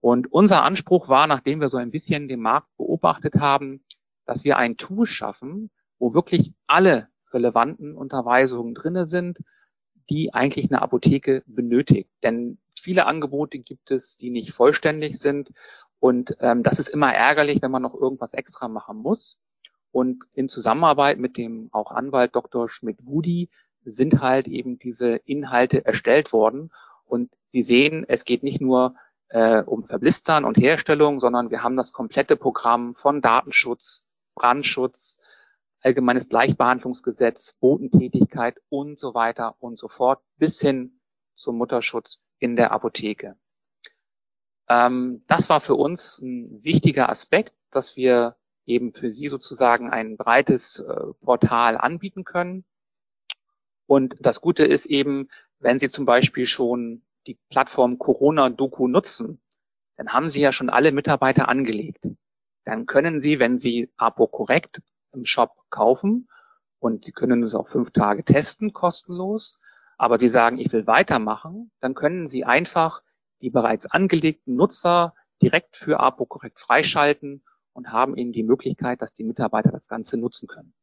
Und 0.00 0.30
unser 0.30 0.64
Anspruch 0.64 1.08
war, 1.08 1.26
nachdem 1.26 1.60
wir 1.60 1.68
so 1.68 1.78
ein 1.78 1.92
bisschen 1.92 2.26
den 2.28 2.40
Markt 2.40 2.66
beobachtet 2.76 3.36
haben, 3.36 3.84
dass 4.26 4.44
wir 4.44 4.56
ein 4.56 4.76
Tool 4.76 5.06
schaffen, 5.06 5.70
wo 5.98 6.14
wirklich 6.14 6.52
alle 6.66 7.08
relevanten 7.32 7.96
Unterweisungen 7.96 8.74
drinne 8.74 9.06
sind, 9.06 9.40
die 10.10 10.34
eigentlich 10.34 10.70
eine 10.70 10.82
Apotheke 10.82 11.42
benötigt. 11.46 12.10
Denn 12.22 12.58
viele 12.78 13.06
Angebote 13.06 13.58
gibt 13.58 13.90
es, 13.90 14.16
die 14.16 14.30
nicht 14.30 14.52
vollständig 14.52 15.18
sind. 15.18 15.52
Und 16.00 16.36
ähm, 16.40 16.62
das 16.62 16.78
ist 16.78 16.88
immer 16.88 17.14
ärgerlich, 17.14 17.62
wenn 17.62 17.70
man 17.70 17.82
noch 17.82 17.94
irgendwas 17.94 18.34
extra 18.34 18.68
machen 18.68 18.98
muss. 18.98 19.38
Und 19.92 20.24
in 20.32 20.48
Zusammenarbeit 20.48 21.18
mit 21.18 21.36
dem 21.36 21.68
auch 21.72 21.92
Anwalt 21.92 22.34
Dr. 22.34 22.68
Schmidt-Wudi 22.68 23.50
sind 23.84 24.20
halt 24.20 24.48
eben 24.48 24.78
diese 24.78 25.16
Inhalte 25.16 25.84
erstellt 25.84 26.32
worden. 26.32 26.70
Und 27.04 27.30
Sie 27.48 27.62
sehen, 27.62 28.04
es 28.08 28.24
geht 28.24 28.42
nicht 28.42 28.60
nur 28.60 28.94
äh, 29.28 29.62
um 29.62 29.84
Verblistern 29.84 30.44
und 30.44 30.56
Herstellung, 30.56 31.20
sondern 31.20 31.50
wir 31.50 31.62
haben 31.62 31.76
das 31.76 31.92
komplette 31.92 32.36
Programm 32.36 32.94
von 32.94 33.20
Datenschutz, 33.20 34.04
Brandschutz, 34.42 35.20
allgemeines 35.80 36.28
Gleichbehandlungsgesetz, 36.28 37.54
Botentätigkeit 37.60 38.60
und 38.68 38.98
so 38.98 39.14
weiter 39.14 39.54
und 39.60 39.78
so 39.78 39.86
fort 39.86 40.20
bis 40.36 40.60
hin 40.60 41.00
zum 41.36 41.58
Mutterschutz 41.58 42.22
in 42.40 42.56
der 42.56 42.72
Apotheke. 42.72 43.36
Ähm, 44.68 45.22
das 45.28 45.48
war 45.48 45.60
für 45.60 45.76
uns 45.76 46.20
ein 46.20 46.64
wichtiger 46.64 47.08
Aspekt, 47.08 47.54
dass 47.70 47.96
wir 47.96 48.36
eben 48.66 48.92
für 48.94 49.12
Sie 49.12 49.28
sozusagen 49.28 49.90
ein 49.90 50.16
breites 50.16 50.80
äh, 50.80 51.12
Portal 51.20 51.76
anbieten 51.76 52.24
können. 52.24 52.64
Und 53.86 54.16
das 54.20 54.40
Gute 54.40 54.64
ist 54.64 54.86
eben, 54.86 55.28
wenn 55.60 55.78
Sie 55.78 55.88
zum 55.88 56.04
Beispiel 56.04 56.46
schon 56.46 57.02
die 57.28 57.38
Plattform 57.48 57.98
Corona 57.98 58.50
Doku 58.50 58.88
nutzen, 58.88 59.40
dann 59.96 60.12
haben 60.12 60.30
Sie 60.30 60.40
ja 60.40 60.50
schon 60.50 60.68
alle 60.68 60.90
Mitarbeiter 60.90 61.48
angelegt. 61.48 62.04
Dann 62.64 62.86
können 62.86 63.20
Sie, 63.20 63.38
wenn 63.38 63.58
Sie 63.58 63.90
Apo 63.96 64.26
korrekt 64.26 64.82
im 65.12 65.24
Shop 65.24 65.52
kaufen 65.70 66.28
und 66.78 67.04
Sie 67.04 67.12
können 67.12 67.42
es 67.42 67.54
auch 67.54 67.68
fünf 67.68 67.90
Tage 67.90 68.24
testen, 68.24 68.72
kostenlos, 68.72 69.58
aber 69.98 70.18
Sie 70.18 70.28
sagen, 70.28 70.58
ich 70.58 70.72
will 70.72 70.86
weitermachen, 70.86 71.70
dann 71.80 71.94
können 71.94 72.28
Sie 72.28 72.44
einfach 72.44 73.02
die 73.40 73.50
bereits 73.50 73.86
angelegten 73.86 74.54
Nutzer 74.54 75.14
direkt 75.42 75.76
für 75.76 76.00
Apo 76.00 76.24
korrekt 76.24 76.60
freischalten 76.60 77.42
und 77.72 77.92
haben 77.92 78.16
eben 78.16 78.32
die 78.32 78.44
Möglichkeit, 78.44 79.02
dass 79.02 79.12
die 79.12 79.24
Mitarbeiter 79.24 79.70
das 79.70 79.88
Ganze 79.88 80.16
nutzen 80.16 80.46
können. 80.46 80.74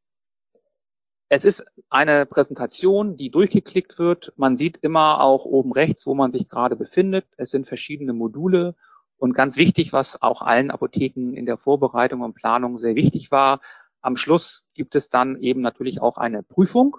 Es 1.32 1.46
ist 1.46 1.64
eine 1.90 2.26
Präsentation, 2.26 3.16
die 3.16 3.30
durchgeklickt 3.30 4.00
wird. 4.00 4.34
Man 4.36 4.58
sieht 4.58 4.78
immer 4.78 5.22
auch 5.22 5.46
oben 5.46 5.72
rechts, 5.72 6.08
wo 6.08 6.16
man 6.16 6.32
sich 6.32 6.50
gerade 6.50 6.76
befindet. 6.76 7.28
Es 7.38 7.52
sind 7.52 7.68
verschiedene 7.68 8.14
Module. 8.14 8.76
Und 9.20 9.34
ganz 9.34 9.58
wichtig, 9.58 9.92
was 9.94 10.22
auch 10.22 10.42
allen 10.42 10.72
Apotheken 10.72 11.34
in 11.34 11.46
der 11.46 11.58
Vorbereitung 11.58 12.22
und 12.22 12.36
Planung 12.36 12.80
sehr 12.80 12.96
wichtig 12.96 13.32
war, 13.32 13.60
am 14.02 14.16
Schluss 14.16 14.66
gibt 14.74 14.96
es 14.96 15.10
dann 15.10 15.38
eben 15.42 15.60
natürlich 15.60 16.02
auch 16.02 16.18
eine 16.18 16.42
Prüfung. 16.42 16.98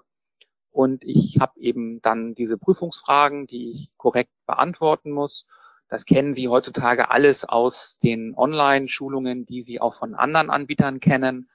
Und 0.70 1.02
ich 1.02 1.38
habe 1.40 1.58
eben 1.58 2.02
dann 2.02 2.34
diese 2.34 2.58
Prüfungsfragen, 2.58 3.46
die 3.46 3.72
ich 3.72 3.96
korrekt 3.96 4.32
beantworten 4.46 5.10
muss. 5.10 5.46
Das 5.88 6.04
kennen 6.04 6.34
Sie 6.34 6.48
heutzutage 6.48 7.10
alles 7.10 7.44
aus 7.44 7.98
den 7.98 8.34
Online-Schulungen, 8.36 9.46
die 9.46 9.62
Sie 9.62 9.80
auch 9.80 9.94
von 9.94 10.14
anderen 10.14 10.50
Anbietern 10.50 11.00
kennen. 11.00 11.48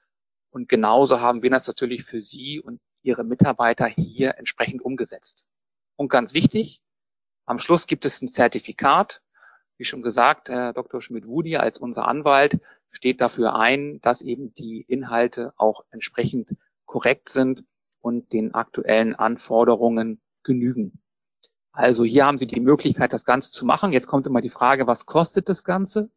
Und 0.50 0.68
genauso 0.68 1.20
haben 1.20 1.42
wir 1.42 1.50
das 1.50 1.68
natürlich 1.68 2.02
für 2.04 2.20
Sie 2.20 2.60
und 2.60 2.80
Ihre 3.02 3.22
Mitarbeiter 3.22 3.86
hier 3.86 4.36
entsprechend 4.36 4.82
umgesetzt. 4.82 5.46
Und 5.94 6.08
ganz 6.08 6.34
wichtig, 6.34 6.82
am 7.46 7.60
Schluss 7.60 7.86
gibt 7.86 8.04
es 8.04 8.20
ein 8.20 8.28
Zertifikat. 8.28 9.22
Wie 9.78 9.84
schon 9.84 10.02
gesagt, 10.02 10.48
Herr 10.48 10.72
Dr. 10.72 11.02
Schmidt-Wudi 11.02 11.56
als 11.56 11.78
unser 11.78 12.08
Anwalt 12.08 12.58
steht 12.90 13.20
dafür 13.20 13.56
ein, 13.56 14.00
dass 14.00 14.22
eben 14.22 14.54
die 14.54 14.80
Inhalte 14.88 15.52
auch 15.56 15.84
entsprechend 15.90 16.56
korrekt 16.86 17.28
sind 17.28 17.64
und 18.00 18.32
den 18.32 18.54
aktuellen 18.54 19.14
Anforderungen 19.14 20.20
genügen. 20.42 21.00
Also 21.72 22.04
hier 22.04 22.24
haben 22.24 22.38
Sie 22.38 22.46
die 22.46 22.60
Möglichkeit, 22.60 23.12
das 23.12 23.26
Ganze 23.26 23.50
zu 23.50 23.66
machen. 23.66 23.92
Jetzt 23.92 24.06
kommt 24.06 24.26
immer 24.26 24.40
die 24.40 24.48
Frage, 24.48 24.86
was 24.86 25.04
kostet 25.04 25.48
das 25.50 25.62
Ganze? 25.62 26.10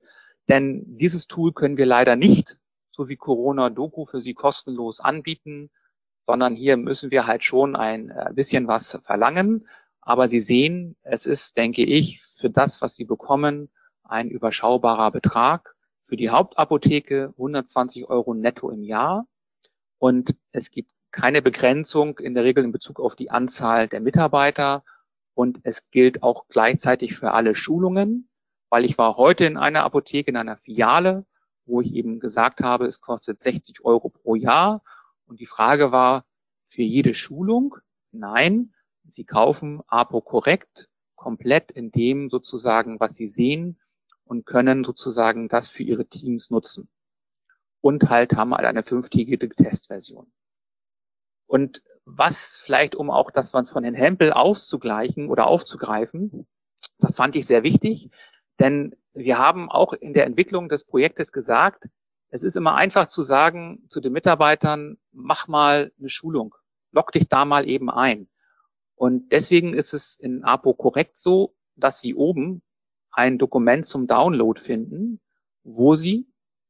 Denn 0.47 0.83
dieses 0.97 1.27
Tool 1.27 1.51
können 1.51 1.75
wir 1.75 1.85
leider 1.85 2.15
nicht 2.15 2.57
so 2.91 3.09
wie 3.09 3.17
Corona 3.17 3.69
Doku 3.69 4.05
für 4.05 4.21
Sie 4.21 4.33
kostenlos 4.33 4.99
anbieten, 4.99 5.69
sondern 6.23 6.55
hier 6.55 6.77
müssen 6.77 7.11
wir 7.11 7.27
halt 7.27 7.43
schon 7.43 7.75
ein 7.75 8.09
äh, 8.09 8.31
bisschen 8.33 8.67
was 8.67 8.99
verlangen. 9.03 9.67
Aber 10.09 10.27
Sie 10.27 10.39
sehen, 10.39 10.95
es 11.03 11.27
ist, 11.27 11.55
denke 11.55 11.83
ich, 11.83 12.23
für 12.23 12.49
das, 12.49 12.81
was 12.81 12.95
Sie 12.95 13.05
bekommen, 13.05 13.69
ein 14.03 14.31
überschaubarer 14.31 15.11
Betrag. 15.11 15.75
Für 16.03 16.17
die 16.17 16.31
Hauptapotheke 16.31 17.31
120 17.37 18.09
Euro 18.09 18.33
netto 18.33 18.71
im 18.71 18.81
Jahr. 18.81 19.27
Und 19.99 20.35
es 20.51 20.71
gibt 20.71 20.89
keine 21.11 21.43
Begrenzung 21.43 22.17
in 22.17 22.33
der 22.33 22.43
Regel 22.43 22.63
in 22.63 22.71
Bezug 22.71 22.99
auf 22.99 23.15
die 23.15 23.29
Anzahl 23.29 23.87
der 23.87 23.99
Mitarbeiter. 23.99 24.83
Und 25.35 25.59
es 25.61 25.91
gilt 25.91 26.23
auch 26.23 26.47
gleichzeitig 26.47 27.13
für 27.15 27.33
alle 27.33 27.53
Schulungen, 27.53 28.29
weil 28.69 28.85
ich 28.85 28.97
war 28.97 29.15
heute 29.15 29.45
in 29.45 29.57
einer 29.57 29.83
Apotheke, 29.83 30.31
in 30.31 30.37
einer 30.37 30.57
Filiale 30.57 31.27
wo 31.67 31.81
ich 31.81 31.93
eben 31.93 32.19
gesagt 32.19 32.61
habe, 32.61 32.87
es 32.87 32.99
kostet 32.99 33.39
60 33.39 33.85
Euro 33.85 34.09
pro 34.09 34.33
Jahr. 34.33 34.81
Und 35.27 35.39
die 35.39 35.45
Frage 35.45 35.91
war, 35.91 36.25
für 36.65 36.81
jede 36.81 37.13
Schulung? 37.13 37.75
Nein, 38.11 38.73
Sie 39.09 39.25
kaufen 39.25 39.81
APO 39.87 40.21
korrekt, 40.21 40.89
komplett 41.15 41.71
in 41.71 41.91
dem 41.91 42.29
sozusagen, 42.29 42.99
was 42.99 43.15
Sie 43.15 43.27
sehen 43.27 43.79
und 44.23 44.45
können 44.45 44.83
sozusagen 44.83 45.49
das 45.49 45.69
für 45.69 45.83
Ihre 45.83 46.05
Teams 46.05 46.49
nutzen. 46.49 46.89
Und 47.81 48.09
halt 48.09 48.33
haben 48.33 48.53
halt 48.53 48.65
eine 48.65 48.83
fünftägige 48.83 49.49
Testversion. 49.49 50.31
Und 51.47 51.81
was 52.05 52.59
vielleicht, 52.59 52.95
um 52.95 53.09
auch 53.09 53.31
das 53.31 53.49
von 53.49 53.65
Herrn 53.65 53.93
Hempel 53.95 54.33
auszugleichen 54.33 55.29
oder 55.29 55.47
aufzugreifen, 55.47 56.47
das 56.99 57.15
fand 57.15 57.35
ich 57.35 57.45
sehr 57.45 57.63
wichtig, 57.63 58.09
denn 58.59 58.95
wir 59.13 59.37
haben 59.37 59.69
auch 59.69 59.93
in 59.93 60.13
der 60.13 60.25
Entwicklung 60.25 60.69
des 60.69 60.83
Projektes 60.83 61.31
gesagt, 61.31 61.85
es 62.29 62.43
ist 62.43 62.55
immer 62.55 62.75
einfach 62.75 63.07
zu 63.07 63.23
sagen 63.23 63.85
zu 63.89 64.01
den 64.01 64.13
Mitarbeitern, 64.13 64.97
mach 65.11 65.47
mal 65.47 65.91
eine 65.97 66.09
Schulung, 66.09 66.53
lock 66.91 67.11
dich 67.11 67.27
da 67.27 67.45
mal 67.45 67.67
eben 67.67 67.89
ein. 67.89 68.29
Und 68.99 69.31
deswegen 69.31 69.73
ist 69.73 69.93
es 69.93 70.15
in 70.15 70.43
APO 70.43 70.73
korrekt 70.73 71.17
so, 71.17 71.55
dass 71.77 72.01
Sie 72.01 72.15
oben 72.15 72.61
ein 73.11 73.37
Dokument 73.37 73.85
zum 73.85 74.07
Download 74.07 74.59
finden, 74.59 75.21
wo 75.63 75.95
Sie 75.95 76.27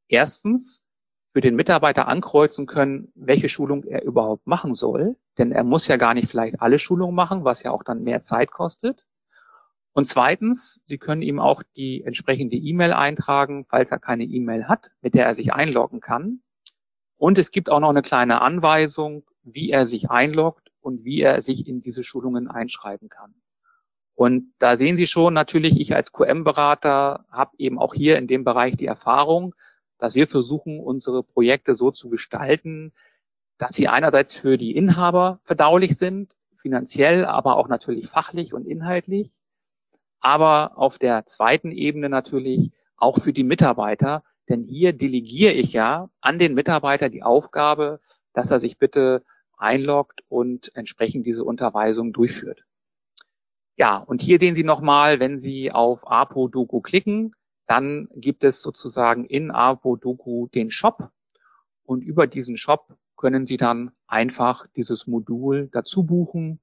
erstens 0.08 0.86
für 1.34 1.42
den 1.42 1.56
Mitarbeiter 1.56 2.08
ankreuzen 2.08 2.68
können, 2.68 3.12
welche 3.16 3.50
Schulung 3.50 3.84
er 3.84 4.04
überhaupt 4.04 4.46
machen 4.46 4.76
soll. 4.76 5.16
Denn 5.40 5.52
er 5.52 5.64
muss 5.64 5.88
ja 5.88 5.98
gar 5.98 6.14
nicht 6.14 6.30
vielleicht 6.30 6.62
alle 6.62 6.78
Schulungen 6.78 7.16
machen, 7.16 7.46
was 7.46 7.64
ja 7.64 7.72
auch 7.72 7.82
dann 7.82 8.04
mehr 8.04 8.20
Zeit 8.20 8.52
kostet. 8.52 9.08
Und 9.94 10.08
zweitens, 10.08 10.84
Sie 10.86 11.00
können 11.00 11.24
ihm 11.24 11.40
auch 11.40 11.64
die 11.76 12.04
entsprechende 12.04 12.58
E-Mail 12.58 12.94
eintragen, 12.94 13.66
falls 13.68 13.90
er 13.90 13.98
keine 13.98 14.26
E-Mail 14.26 14.68
hat, 14.68 14.92
mit 15.02 15.16
der 15.16 15.26
er 15.26 15.34
sich 15.34 15.52
einloggen 15.52 16.00
kann. 16.00 16.44
Und 17.18 17.40
es 17.40 17.50
gibt 17.50 17.72
auch 17.72 17.80
noch 17.80 17.90
eine 17.90 18.04
kleine 18.04 18.42
Anweisung, 18.42 19.24
wie 19.42 19.72
er 19.72 19.88
sich 19.88 20.12
einloggt 20.12 20.69
und 20.82 21.04
wie 21.04 21.22
er 21.22 21.42
sich 21.42 21.68
in 21.68 21.82
diese 21.82 22.04
Schulungen 22.04 22.48
einschreiben 22.48 23.10
kann. 23.10 23.34
Und 24.16 24.54
da 24.60 24.76
sehen 24.76 24.98
Sie 24.98 25.08
schon, 25.08 25.34
natürlich, 25.34 25.80
ich 25.80 25.96
als 25.96 26.12
QM-Berater 26.12 27.26
habe 27.32 27.56
eben 27.58 27.80
auch 27.80 27.94
hier 27.94 28.18
in 28.18 28.28
dem 28.28 28.44
Bereich 28.44 28.76
die 28.76 28.86
Erfahrung, 28.86 29.56
dass 29.98 30.16
wir 30.16 30.28
versuchen, 30.28 30.80
unsere 30.80 31.24
Projekte 31.24 31.76
so 31.76 31.92
zu 31.92 32.10
gestalten, 32.10 32.94
dass 33.58 33.76
sie 33.76 33.88
einerseits 33.88 34.34
für 34.34 34.58
die 34.58 34.76
Inhaber 34.76 35.40
verdaulich 35.44 35.98
sind, 35.98 36.36
finanziell, 36.58 37.26
aber 37.26 37.58
auch 37.58 37.68
natürlich 37.68 38.08
fachlich 38.08 38.54
und 38.54 38.66
inhaltlich 38.66 39.40
aber 40.20 40.78
auf 40.78 40.98
der 40.98 41.26
zweiten 41.26 41.72
Ebene 41.72 42.10
natürlich 42.10 42.72
auch 42.98 43.20
für 43.20 43.34
die 43.34 43.44
Mitarbeiter, 43.44 44.24
denn 44.50 44.64
hier 44.64 44.94
delegiere 44.94 45.54
ich 45.54 45.74
ja 45.74 46.10
an 46.22 46.40
den 46.40 46.54
Mitarbeiter 46.54 47.10
die 47.10 47.24
Aufgabe, 47.24 48.00
dass 48.34 48.52
er 48.52 48.60
sich 48.60 48.78
bitte 48.78 49.24
einloggt 49.60 50.24
und 50.30 50.72
entsprechend 50.76 51.26
diese 51.26 51.44
Unterweisung 51.44 52.14
durchführt. 52.14 52.64
Ja, 53.76 53.98
und 53.98 54.22
hier 54.22 54.40
sehen 54.40 54.56
Sie 54.56 54.64
nochmal, 54.64 55.20
wenn 55.20 55.40
Sie 55.40 55.72
auf 55.72 56.10
Apo-Doku 56.10 56.82
klicken, 56.82 57.34
dann 57.66 58.10
gibt 58.16 58.44
es 58.44 58.62
sozusagen 58.62 59.26
in 59.26 59.52
Apo-Doku 59.52 60.48
den 60.48 60.72
Shop 60.72 61.12
und 61.84 62.02
über 62.02 62.28
diesen 62.28 62.58
Shop 62.58 62.98
können 63.16 63.46
Sie 63.46 63.58
dann 63.58 63.92
einfach 64.08 64.66
dieses 64.76 65.08
Modul 65.08 65.70
dazu 65.72 66.04
buchen 66.04 66.60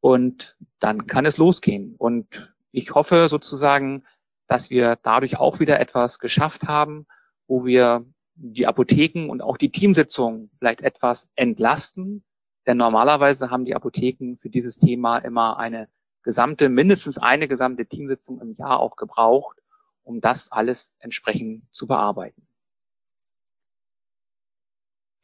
und 0.00 0.56
dann 0.78 1.06
kann 1.06 1.26
es 1.26 1.36
losgehen. 1.36 1.94
Und 1.96 2.54
ich 2.70 2.94
hoffe 2.94 3.28
sozusagen, 3.28 4.04
dass 4.46 4.70
wir 4.70 4.96
dadurch 5.02 5.38
auch 5.38 5.58
wieder 5.58 5.80
etwas 5.80 6.18
geschafft 6.18 6.64
haben, 6.64 7.06
wo 7.48 7.64
wir 7.64 8.06
die 8.36 8.66
Apotheken 8.66 9.30
und 9.30 9.42
auch 9.42 9.56
die 9.56 9.70
Teamsitzungen 9.70 10.50
vielleicht 10.58 10.82
etwas 10.82 11.28
entlasten. 11.34 12.24
Denn 12.66 12.76
normalerweise 12.76 13.50
haben 13.50 13.64
die 13.64 13.74
Apotheken 13.74 14.36
für 14.40 14.50
dieses 14.50 14.78
Thema 14.78 15.18
immer 15.18 15.58
eine 15.58 15.88
gesamte, 16.22 16.68
mindestens 16.68 17.18
eine 17.18 17.48
gesamte 17.48 17.86
Teamsitzung 17.86 18.40
im 18.40 18.52
Jahr 18.52 18.80
auch 18.80 18.96
gebraucht, 18.96 19.58
um 20.02 20.20
das 20.20 20.50
alles 20.50 20.92
entsprechend 20.98 21.62
zu 21.72 21.86
bearbeiten. 21.86 22.46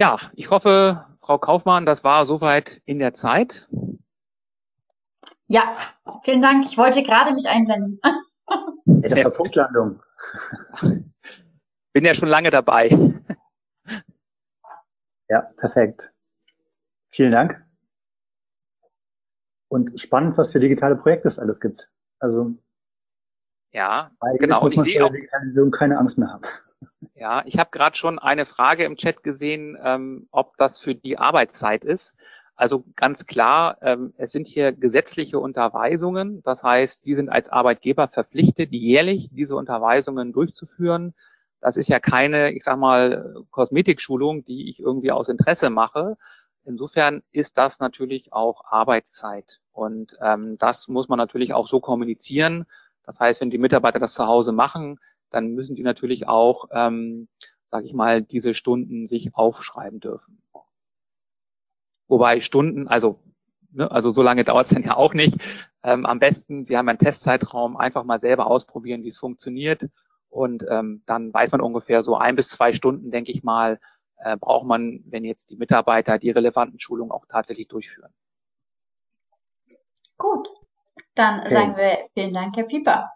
Ja, 0.00 0.18
ich 0.34 0.50
hoffe, 0.50 1.06
Frau 1.20 1.38
Kaufmann, 1.38 1.86
das 1.86 2.02
war 2.02 2.26
soweit 2.26 2.82
in 2.86 2.98
der 2.98 3.14
Zeit. 3.14 3.68
Ja, 5.46 5.76
vielen 6.24 6.40
Dank. 6.42 6.64
Ich 6.64 6.78
wollte 6.78 7.02
gerade 7.02 7.32
mich 7.32 7.48
einblenden. 7.48 8.00
Das 8.86 9.24
war 9.24 9.30
Punktlandung. 9.30 10.00
Bin 11.92 12.04
ja 12.04 12.14
schon 12.14 12.28
lange 12.28 12.50
dabei. 12.50 12.90
Ja, 15.28 15.42
perfekt. 15.56 16.12
Vielen 17.08 17.32
Dank. 17.32 17.64
Und 19.68 19.98
spannend, 20.00 20.36
was 20.36 20.52
für 20.52 20.60
digitale 20.60 20.96
Projekte 20.96 21.28
es 21.28 21.38
alles 21.38 21.60
gibt. 21.60 21.88
Also 22.18 22.54
ja, 23.72 24.10
genau. 24.38 24.62
Und 24.62 24.74
ich 24.74 24.80
sehe 24.82 25.04
auch 25.04 25.10
keine 25.70 25.98
Angst 25.98 26.18
mehr 26.18 26.28
haben. 26.28 26.42
Ja, 27.14 27.42
ich 27.46 27.58
habe 27.58 27.70
gerade 27.70 27.96
schon 27.96 28.18
eine 28.18 28.44
Frage 28.44 28.84
im 28.84 28.96
Chat 28.96 29.22
gesehen, 29.22 29.78
ähm, 29.82 30.28
ob 30.30 30.56
das 30.58 30.80
für 30.80 30.94
die 30.94 31.18
Arbeitszeit 31.18 31.84
ist. 31.84 32.14
Also 32.54 32.84
ganz 32.96 33.26
klar, 33.26 33.78
ähm, 33.80 34.12
es 34.18 34.32
sind 34.32 34.46
hier 34.46 34.72
gesetzliche 34.72 35.38
Unterweisungen. 35.38 36.42
Das 36.42 36.62
heißt, 36.62 37.02
Sie 37.02 37.14
sind 37.14 37.30
als 37.30 37.48
Arbeitgeber 37.48 38.08
verpflichtet, 38.08 38.72
jährlich 38.72 39.30
diese 39.32 39.56
Unterweisungen 39.56 40.32
durchzuführen. 40.32 41.14
Das 41.62 41.76
ist 41.76 41.88
ja 41.88 42.00
keine, 42.00 42.52
ich 42.52 42.64
sag 42.64 42.76
mal, 42.76 43.44
Kosmetikschulung, 43.50 44.44
die 44.44 44.68
ich 44.68 44.80
irgendwie 44.80 45.12
aus 45.12 45.28
Interesse 45.28 45.70
mache. 45.70 46.16
Insofern 46.64 47.22
ist 47.30 47.56
das 47.56 47.78
natürlich 47.78 48.32
auch 48.32 48.64
Arbeitszeit. 48.66 49.60
Und 49.70 50.16
ähm, 50.20 50.58
das 50.58 50.88
muss 50.88 51.08
man 51.08 51.18
natürlich 51.18 51.54
auch 51.54 51.68
so 51.68 51.78
kommunizieren. 51.78 52.66
Das 53.04 53.20
heißt, 53.20 53.40
wenn 53.40 53.50
die 53.50 53.58
Mitarbeiter 53.58 54.00
das 54.00 54.14
zu 54.14 54.26
Hause 54.26 54.50
machen, 54.50 54.98
dann 55.30 55.54
müssen 55.54 55.76
die 55.76 55.84
natürlich 55.84 56.26
auch, 56.26 56.66
ähm, 56.72 57.28
sage 57.64 57.86
ich 57.86 57.94
mal, 57.94 58.22
diese 58.22 58.54
Stunden 58.54 59.06
sich 59.06 59.34
aufschreiben 59.34 60.00
dürfen. 60.00 60.42
Wobei 62.08 62.40
Stunden, 62.40 62.88
also 62.88 63.20
ne, 63.70 63.88
also 63.88 64.10
so 64.10 64.22
lange 64.22 64.42
dauert 64.42 64.66
es 64.66 64.70
dann 64.70 64.82
ja 64.82 64.96
auch 64.96 65.14
nicht. 65.14 65.38
Ähm, 65.84 66.06
am 66.06 66.18
besten, 66.18 66.64
Sie 66.64 66.76
haben 66.76 66.88
einen 66.88 66.98
Testzeitraum, 66.98 67.76
einfach 67.76 68.02
mal 68.02 68.18
selber 68.18 68.48
ausprobieren, 68.48 69.04
wie 69.04 69.08
es 69.08 69.18
funktioniert. 69.18 69.88
Und 70.32 70.64
ähm, 70.70 71.02
dann 71.04 71.32
weiß 71.32 71.52
man 71.52 71.60
ungefähr 71.60 72.02
so 72.02 72.16
ein 72.16 72.36
bis 72.36 72.48
zwei 72.48 72.72
Stunden, 72.72 73.10
denke 73.10 73.30
ich 73.30 73.42
mal, 73.42 73.78
äh, 74.16 74.36
braucht 74.38 74.66
man, 74.66 75.00
wenn 75.04 75.24
jetzt 75.24 75.50
die 75.50 75.56
Mitarbeiter 75.56 76.18
die 76.18 76.30
relevanten 76.30 76.80
Schulungen 76.80 77.12
auch 77.12 77.26
tatsächlich 77.28 77.68
durchführen. 77.68 78.10
Gut, 80.16 80.48
dann 81.14 81.40
okay. 81.40 81.50
sagen 81.50 81.76
wir 81.76 81.98
vielen 82.14 82.32
Dank, 82.32 82.56
Herr 82.56 82.64
Pieper. 82.64 83.10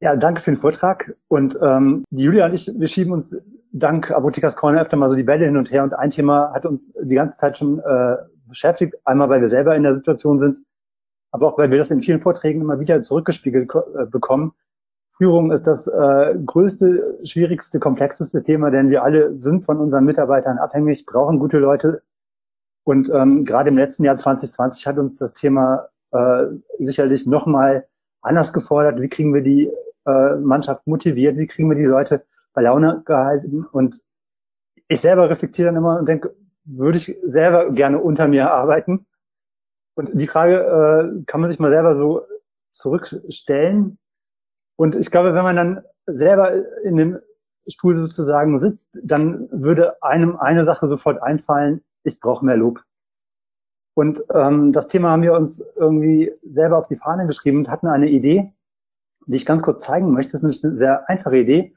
Ja, 0.00 0.14
danke 0.16 0.42
für 0.42 0.50
den 0.50 0.60
Vortrag. 0.60 1.16
Und 1.28 1.56
ähm, 1.62 2.04
die 2.10 2.24
Julia 2.24 2.44
und 2.44 2.54
ich, 2.54 2.70
wir 2.74 2.88
schieben 2.88 3.12
uns 3.14 3.34
dank 3.72 4.10
Apothekers 4.10 4.54
Corner 4.54 4.82
öfter 4.82 4.96
mal 4.96 5.08
so 5.08 5.16
die 5.16 5.22
Bälle 5.22 5.46
hin 5.46 5.56
und 5.56 5.70
her. 5.70 5.82
Und 5.82 5.94
ein 5.94 6.10
Thema 6.10 6.52
hat 6.52 6.66
uns 6.66 6.92
die 7.00 7.14
ganze 7.14 7.38
Zeit 7.38 7.56
schon 7.56 7.78
äh, 7.78 8.16
beschäftigt. 8.46 8.94
Einmal, 9.06 9.30
weil 9.30 9.40
wir 9.40 9.48
selber 9.48 9.74
in 9.76 9.82
der 9.82 9.94
Situation 9.94 10.38
sind, 10.38 10.58
aber 11.30 11.46
auch, 11.46 11.56
weil 11.56 11.70
wir 11.70 11.78
das 11.78 11.90
in 11.90 12.02
vielen 12.02 12.20
Vorträgen 12.20 12.60
immer 12.60 12.80
wieder 12.80 13.00
zurückgespiegelt 13.00 13.72
äh, 13.74 14.04
bekommen. 14.04 14.52
Führung 15.16 15.52
ist 15.52 15.66
das 15.66 15.86
äh, 15.86 16.34
größte, 16.44 17.18
schwierigste, 17.24 17.78
komplexeste 17.78 18.42
Thema, 18.42 18.70
denn 18.70 18.90
wir 18.90 19.02
alle 19.02 19.36
sind 19.38 19.64
von 19.64 19.78
unseren 19.78 20.04
Mitarbeitern 20.04 20.58
abhängig, 20.58 21.06
brauchen 21.06 21.38
gute 21.38 21.58
Leute. 21.58 22.02
Und 22.84 23.10
ähm, 23.10 23.44
gerade 23.44 23.68
im 23.68 23.78
letzten 23.78 24.04
Jahr 24.04 24.16
2020 24.16 24.86
hat 24.86 24.98
uns 24.98 25.18
das 25.18 25.34
Thema 25.34 25.88
äh, 26.10 26.46
sicherlich 26.78 27.26
nochmal 27.26 27.86
anders 28.20 28.52
gefordert. 28.52 29.00
Wie 29.00 29.08
kriegen 29.08 29.34
wir 29.34 29.42
die 29.42 29.70
äh, 30.06 30.36
Mannschaft 30.36 30.86
motiviert? 30.86 31.36
Wie 31.36 31.46
kriegen 31.46 31.68
wir 31.68 31.76
die 31.76 31.84
Leute 31.84 32.24
bei 32.54 32.62
Laune 32.62 33.02
gehalten? 33.04 33.64
Und 33.70 34.00
ich 34.88 35.00
selber 35.00 35.30
reflektiere 35.30 35.66
dann 35.66 35.76
immer 35.76 35.98
und 35.98 36.06
denke, 36.06 36.34
würde 36.64 36.98
ich 36.98 37.16
selber 37.24 37.70
gerne 37.70 38.00
unter 38.00 38.28
mir 38.28 38.50
arbeiten? 38.50 39.06
Und 39.94 40.10
die 40.14 40.26
Frage 40.26 40.56
äh, 40.56 41.24
kann 41.26 41.40
man 41.40 41.50
sich 41.50 41.60
mal 41.60 41.70
selber 41.70 41.96
so 41.96 42.22
zurückstellen. 42.72 43.98
Und 44.76 44.94
ich 44.94 45.10
glaube, 45.10 45.34
wenn 45.34 45.44
man 45.44 45.56
dann 45.56 45.82
selber 46.06 46.52
in 46.82 46.96
dem 46.96 47.18
Stuhl 47.66 47.96
sozusagen 47.96 48.58
sitzt, 48.58 48.98
dann 49.02 49.48
würde 49.52 50.02
einem 50.02 50.36
eine 50.36 50.64
Sache 50.64 50.88
sofort 50.88 51.22
einfallen, 51.22 51.82
ich 52.04 52.18
brauche 52.20 52.44
mehr 52.44 52.56
Lob. 52.56 52.82
Und 53.94 54.22
ähm, 54.32 54.72
das 54.72 54.88
Thema 54.88 55.10
haben 55.10 55.22
wir 55.22 55.34
uns 55.34 55.62
irgendwie 55.76 56.32
selber 56.42 56.78
auf 56.78 56.88
die 56.88 56.96
Fahne 56.96 57.26
geschrieben 57.26 57.58
und 57.58 57.68
hatten 57.68 57.86
eine 57.86 58.08
Idee, 58.08 58.52
die 59.26 59.36
ich 59.36 59.46
ganz 59.46 59.62
kurz 59.62 59.84
zeigen 59.84 60.12
möchte. 60.12 60.32
Das 60.32 60.42
ist 60.42 60.64
eine 60.64 60.76
sehr 60.76 61.08
einfache 61.08 61.36
Idee. 61.36 61.74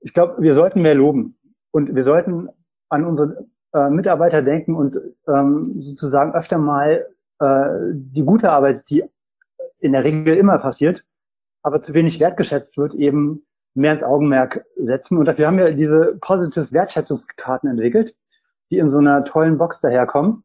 Ich 0.00 0.14
glaube, 0.14 0.40
wir 0.42 0.54
sollten 0.54 0.82
mehr 0.82 0.94
loben 0.94 1.38
und 1.70 1.94
wir 1.94 2.04
sollten 2.04 2.48
an 2.90 3.04
unsere 3.04 3.46
äh, 3.72 3.88
Mitarbeiter 3.88 4.42
denken 4.42 4.74
und 4.74 4.98
ähm, 5.26 5.80
sozusagen 5.80 6.34
öfter 6.34 6.58
mal 6.58 7.06
äh, 7.38 7.68
die 7.92 8.22
gute 8.22 8.50
Arbeit, 8.50 8.88
die 8.90 9.04
in 9.78 9.92
der 9.92 10.04
Regel 10.04 10.36
immer 10.36 10.58
passiert, 10.58 11.04
aber 11.62 11.80
zu 11.80 11.94
wenig 11.94 12.20
wertgeschätzt 12.20 12.78
wird, 12.78 12.94
eben 12.94 13.46
mehr 13.74 13.92
ins 13.92 14.02
Augenmerk 14.02 14.64
setzen. 14.76 15.18
Und 15.18 15.26
dafür 15.26 15.46
haben 15.46 15.58
wir 15.58 15.72
diese 15.72 16.16
Positives 16.20 16.72
Wertschätzungskarten 16.72 17.70
entwickelt, 17.70 18.16
die 18.70 18.78
in 18.78 18.88
so 18.88 18.98
einer 18.98 19.24
tollen 19.24 19.58
Box 19.58 19.80
daherkommen. 19.80 20.44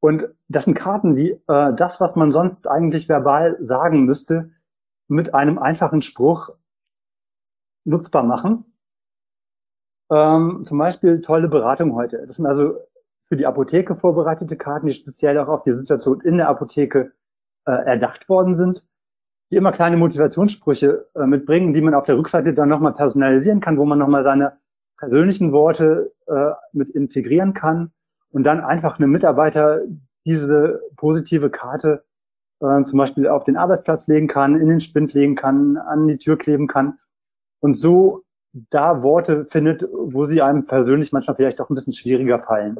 Und 0.00 0.28
das 0.48 0.64
sind 0.64 0.74
Karten, 0.74 1.16
die 1.16 1.30
äh, 1.48 1.74
das, 1.74 2.00
was 2.00 2.14
man 2.14 2.30
sonst 2.30 2.68
eigentlich 2.68 3.08
verbal 3.08 3.56
sagen 3.60 4.04
müsste, 4.04 4.50
mit 5.08 5.34
einem 5.34 5.58
einfachen 5.58 6.02
Spruch 6.02 6.50
nutzbar 7.84 8.22
machen. 8.22 8.64
Ähm, 10.10 10.64
zum 10.66 10.78
Beispiel 10.78 11.20
tolle 11.20 11.48
Beratung 11.48 11.94
heute. 11.94 12.26
Das 12.26 12.36
sind 12.36 12.46
also 12.46 12.78
für 13.26 13.36
die 13.36 13.46
Apotheke 13.46 13.96
vorbereitete 13.96 14.56
Karten, 14.56 14.86
die 14.86 14.92
speziell 14.92 15.38
auch 15.38 15.48
auf 15.48 15.62
die 15.62 15.72
Situation 15.72 16.20
in 16.20 16.36
der 16.38 16.48
Apotheke 16.48 17.12
äh, 17.66 17.72
erdacht 17.72 18.28
worden 18.28 18.54
sind, 18.54 18.84
die 19.50 19.56
immer 19.56 19.72
kleine 19.72 19.96
Motivationssprüche 19.96 21.06
äh, 21.14 21.26
mitbringen, 21.26 21.72
die 21.72 21.80
man 21.80 21.94
auf 21.94 22.04
der 22.04 22.18
Rückseite 22.18 22.52
dann 22.54 22.68
nochmal 22.68 22.94
personalisieren 22.94 23.60
kann, 23.60 23.78
wo 23.78 23.84
man 23.84 23.98
nochmal 23.98 24.24
seine 24.24 24.58
persönlichen 24.98 25.52
Worte 25.52 26.12
äh, 26.26 26.50
mit 26.72 26.90
integrieren 26.90 27.54
kann 27.54 27.92
und 28.30 28.44
dann 28.44 28.60
einfach 28.60 28.98
einem 28.98 29.10
Mitarbeiter 29.10 29.80
diese 30.26 30.82
positive 30.96 31.50
Karte 31.50 32.04
äh, 32.60 32.82
zum 32.84 32.98
Beispiel 32.98 33.28
auf 33.28 33.44
den 33.44 33.56
Arbeitsplatz 33.56 34.06
legen 34.06 34.26
kann, 34.26 34.60
in 34.60 34.68
den 34.68 34.80
Spind 34.80 35.14
legen 35.14 35.36
kann, 35.36 35.76
an 35.76 36.08
die 36.08 36.18
Tür 36.18 36.36
kleben 36.36 36.66
kann 36.66 36.98
und 37.60 37.74
so 37.74 38.24
da 38.70 39.02
Worte 39.02 39.44
findet, 39.44 39.86
wo 39.92 40.26
sie 40.26 40.42
einem 40.42 40.64
persönlich 40.64 41.12
manchmal 41.12 41.36
vielleicht 41.36 41.60
auch 41.60 41.70
ein 41.70 41.74
bisschen 41.74 41.92
schwieriger 41.92 42.38
fallen. 42.38 42.78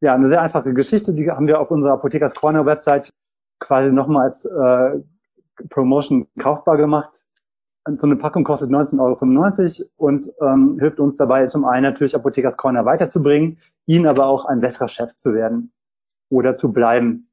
Ja, 0.00 0.14
eine 0.14 0.28
sehr 0.28 0.42
einfache 0.42 0.72
Geschichte, 0.74 1.12
die 1.12 1.30
haben 1.30 1.46
wir 1.46 1.60
auf 1.60 1.70
unserer 1.70 1.94
Apothekers 1.94 2.34
Corner 2.34 2.66
Website 2.66 3.10
quasi 3.60 3.92
nochmal 3.92 4.24
als 4.24 4.44
äh, 4.44 5.00
Promotion 5.70 6.26
kaufbar 6.38 6.76
gemacht. 6.76 7.24
So 7.96 8.06
eine 8.06 8.16
Packung 8.16 8.44
kostet 8.44 8.70
19,95 8.70 9.80
Euro 9.80 9.90
und 9.96 10.30
ähm, 10.42 10.76
hilft 10.78 11.00
uns 11.00 11.16
dabei, 11.16 11.46
zum 11.46 11.64
einen 11.64 11.84
natürlich 11.84 12.14
Apothekers 12.14 12.56
Corner 12.58 12.84
weiterzubringen, 12.84 13.58
ihnen 13.86 14.06
aber 14.06 14.26
auch 14.26 14.44
ein 14.44 14.60
besserer 14.60 14.88
Chef 14.88 15.14
zu 15.16 15.32
werden 15.32 15.72
oder 16.28 16.54
zu 16.54 16.70
bleiben. 16.70 17.28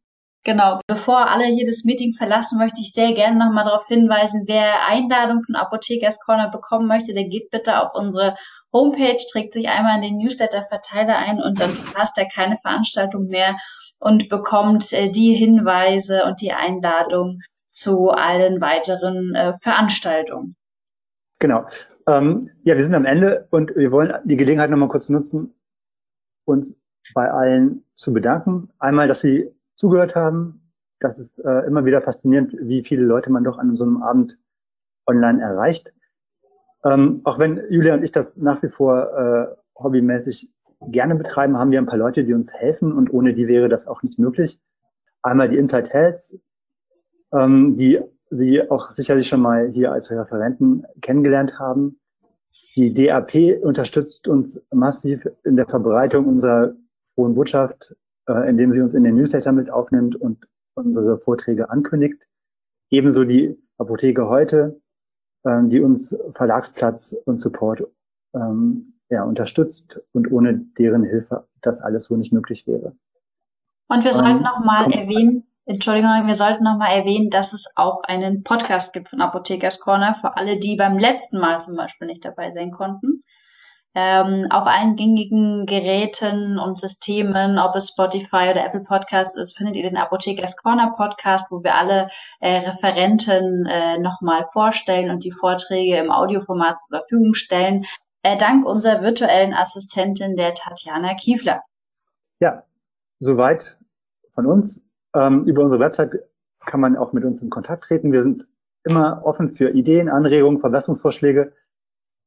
Genau, 0.45 0.79
bevor 0.87 1.27
alle 1.27 1.45
hier 1.45 1.65
das 1.65 1.83
Meeting 1.85 2.13
verlassen, 2.13 2.59
möchte 2.59 2.79
ich 2.79 2.93
sehr 2.93 3.13
gerne 3.13 3.35
nochmal 3.37 3.65
darauf 3.65 3.87
hinweisen, 3.87 4.43
wer 4.45 4.85
Einladung 4.87 5.41
von 5.41 5.55
Apothekers 5.55 6.19
Corner 6.23 6.51
bekommen 6.51 6.87
möchte, 6.87 7.15
der 7.15 7.27
geht 7.27 7.49
bitte 7.49 7.81
auf 7.81 7.95
unsere 7.95 8.35
Homepage, 8.71 9.17
trägt 9.31 9.53
sich 9.53 9.69
einmal 9.69 9.95
in 9.95 10.03
den 10.03 10.17
Newsletter-Verteiler 10.17 11.17
ein 11.17 11.41
und 11.41 11.59
dann 11.59 11.73
verpasst 11.73 12.17
er 12.19 12.27
keine 12.27 12.57
Veranstaltung 12.57 13.25
mehr 13.27 13.57
und 13.99 14.29
bekommt 14.29 14.93
äh, 14.93 15.09
die 15.09 15.33
Hinweise 15.33 16.25
und 16.25 16.41
die 16.41 16.53
Einladung 16.53 17.39
zu 17.75 18.09
allen 18.09 18.61
weiteren 18.61 19.35
äh, 19.35 19.53
Veranstaltungen. 19.53 20.55
Genau. 21.39 21.65
Ähm, 22.07 22.49
ja, 22.63 22.75
wir 22.75 22.83
sind 22.83 22.95
am 22.95 23.05
Ende 23.05 23.47
und 23.51 23.75
wir 23.75 23.91
wollen 23.91 24.13
die 24.23 24.37
Gelegenheit 24.37 24.69
nochmal 24.69 24.89
kurz 24.89 25.09
nutzen, 25.09 25.53
uns 26.45 26.79
bei 27.13 27.29
allen 27.29 27.83
zu 27.93 28.13
bedanken. 28.13 28.69
Einmal, 28.79 29.07
dass 29.07 29.21
Sie 29.21 29.51
zugehört 29.75 30.15
haben. 30.15 30.71
Das 30.99 31.19
ist 31.19 31.37
äh, 31.39 31.65
immer 31.67 31.83
wieder 31.85 32.01
faszinierend, 32.01 32.55
wie 32.59 32.83
viele 32.83 33.03
Leute 33.03 33.29
man 33.29 33.43
doch 33.43 33.57
an 33.57 33.75
so 33.75 33.83
einem 33.83 34.01
Abend 34.01 34.39
online 35.05 35.41
erreicht. 35.41 35.93
Ähm, 36.83 37.21
auch 37.25 37.37
wenn 37.37 37.61
Julia 37.69 37.93
und 37.95 38.03
ich 38.03 38.11
das 38.11 38.37
nach 38.37 38.63
wie 38.63 38.69
vor 38.69 39.11
äh, 39.17 39.81
hobbymäßig 39.83 40.51
gerne 40.87 41.15
betreiben, 41.15 41.57
haben 41.57 41.71
wir 41.71 41.79
ein 41.79 41.85
paar 41.85 41.97
Leute, 41.97 42.23
die 42.23 42.33
uns 42.33 42.53
helfen 42.53 42.93
und 42.93 43.11
ohne 43.11 43.33
die 43.33 43.47
wäre 43.47 43.67
das 43.67 43.87
auch 43.87 44.03
nicht 44.03 44.19
möglich. 44.19 44.59
Einmal 45.21 45.49
die 45.49 45.57
Inside 45.57 45.89
Health, 45.89 46.39
ähm, 47.35 47.77
die 47.77 47.99
Sie 48.29 48.69
auch 48.69 48.91
sicherlich 48.91 49.27
schon 49.27 49.41
mal 49.41 49.69
hier 49.69 49.91
als 49.91 50.11
Referenten 50.11 50.85
kennengelernt 51.01 51.59
haben. 51.59 51.99
Die 52.75 52.93
DAP 52.93 53.61
unterstützt 53.61 54.27
uns 54.27 54.61
massiv 54.73 55.27
in 55.43 55.55
der 55.55 55.67
Verbreitung 55.67 56.25
unserer 56.25 56.73
frohen 57.13 57.35
Botschaft, 57.35 57.95
äh, 58.27 58.49
indem 58.49 58.71
sie 58.71 58.81
uns 58.81 58.93
in 58.93 59.03
den 59.03 59.15
Newsletter 59.15 59.51
mit 59.51 59.69
aufnimmt 59.69 60.15
und 60.15 60.47
unsere 60.73 61.17
Vorträge 61.19 61.69
ankündigt. 61.69 62.27
Ebenso 62.89 63.23
die 63.23 63.57
Apotheke 63.77 64.27
heute, 64.27 64.81
äh, 65.43 65.61
die 65.65 65.79
uns 65.79 66.17
Verlagsplatz 66.31 67.15
und 67.25 67.39
Support 67.39 67.87
ähm, 68.33 68.95
ja, 69.09 69.23
unterstützt 69.23 70.01
und 70.11 70.31
ohne 70.31 70.65
deren 70.77 71.03
Hilfe 71.03 71.47
das 71.61 71.81
alles 71.81 72.05
so 72.05 72.17
nicht 72.17 72.33
möglich 72.33 72.67
wäre. 72.67 72.95
Und 73.87 74.03
wir 74.03 74.11
sollten 74.11 74.37
ähm, 74.37 74.43
noch 74.43 74.65
mal 74.65 74.91
erwähnen, 74.91 75.44
Entschuldigung, 75.67 76.27
wir 76.27 76.35
sollten 76.35 76.63
noch 76.63 76.77
mal 76.77 76.91
erwähnen, 76.91 77.31
dass 77.31 77.51
es 77.51 77.73
auch 77.75 78.03
einen 78.03 78.43
Podcast 78.43 78.93
gibt 78.93 79.09
von 79.09 79.21
Apothekers 79.21 79.79
Corner 79.79 80.13
für 80.13 80.37
alle, 80.37 80.59
die 80.59 80.75
beim 80.75 80.99
letzten 80.99 81.39
Mal 81.39 81.59
zum 81.59 81.75
Beispiel 81.75 82.07
nicht 82.07 82.23
dabei 82.23 82.51
sein 82.53 82.71
konnten. 82.71 83.23
Ähm, 83.97 84.47
auf 84.51 84.67
allen 84.67 84.95
gängigen 84.95 85.65
Geräten 85.65 86.59
und 86.59 86.77
Systemen, 86.77 87.57
ob 87.57 87.75
es 87.75 87.89
Spotify 87.89 88.49
oder 88.51 88.63
Apple 88.65 88.81
Podcasts 88.81 89.37
ist, 89.37 89.57
findet 89.57 89.77
ihr 89.77 89.83
den 89.83 89.97
Apothekers 89.97 90.55
Corner 90.57 90.93
Podcast, 90.95 91.49
wo 91.49 91.63
wir 91.63 91.75
alle 91.75 92.09
äh, 92.41 92.57
Referenten 92.57 93.65
äh, 93.65 93.97
nochmal 93.97 94.43
vorstellen 94.51 95.09
und 95.09 95.23
die 95.23 95.31
Vorträge 95.31 95.97
im 95.97 96.11
Audioformat 96.11 96.79
zur 96.79 96.99
Verfügung 96.99 97.33
stellen, 97.33 97.85
äh, 98.21 98.37
dank 98.37 98.65
unserer 98.65 99.01
virtuellen 99.01 99.53
Assistentin, 99.53 100.35
der 100.35 100.53
Tatjana 100.53 101.15
Kiefler. 101.15 101.63
Ja, 102.39 102.63
soweit 103.19 103.77
von 104.33 104.45
uns. 104.45 104.85
Ähm, 105.15 105.45
über 105.45 105.63
unsere 105.63 105.79
Website 105.79 106.11
kann 106.65 106.79
man 106.79 106.97
auch 106.97 107.13
mit 107.13 107.23
uns 107.23 107.41
in 107.41 107.49
Kontakt 107.49 107.85
treten. 107.85 108.11
Wir 108.11 108.21
sind 108.21 108.45
immer 108.83 109.21
offen 109.25 109.49
für 109.49 109.69
Ideen, 109.69 110.09
Anregungen, 110.09 110.59
Verbesserungsvorschläge, 110.59 111.53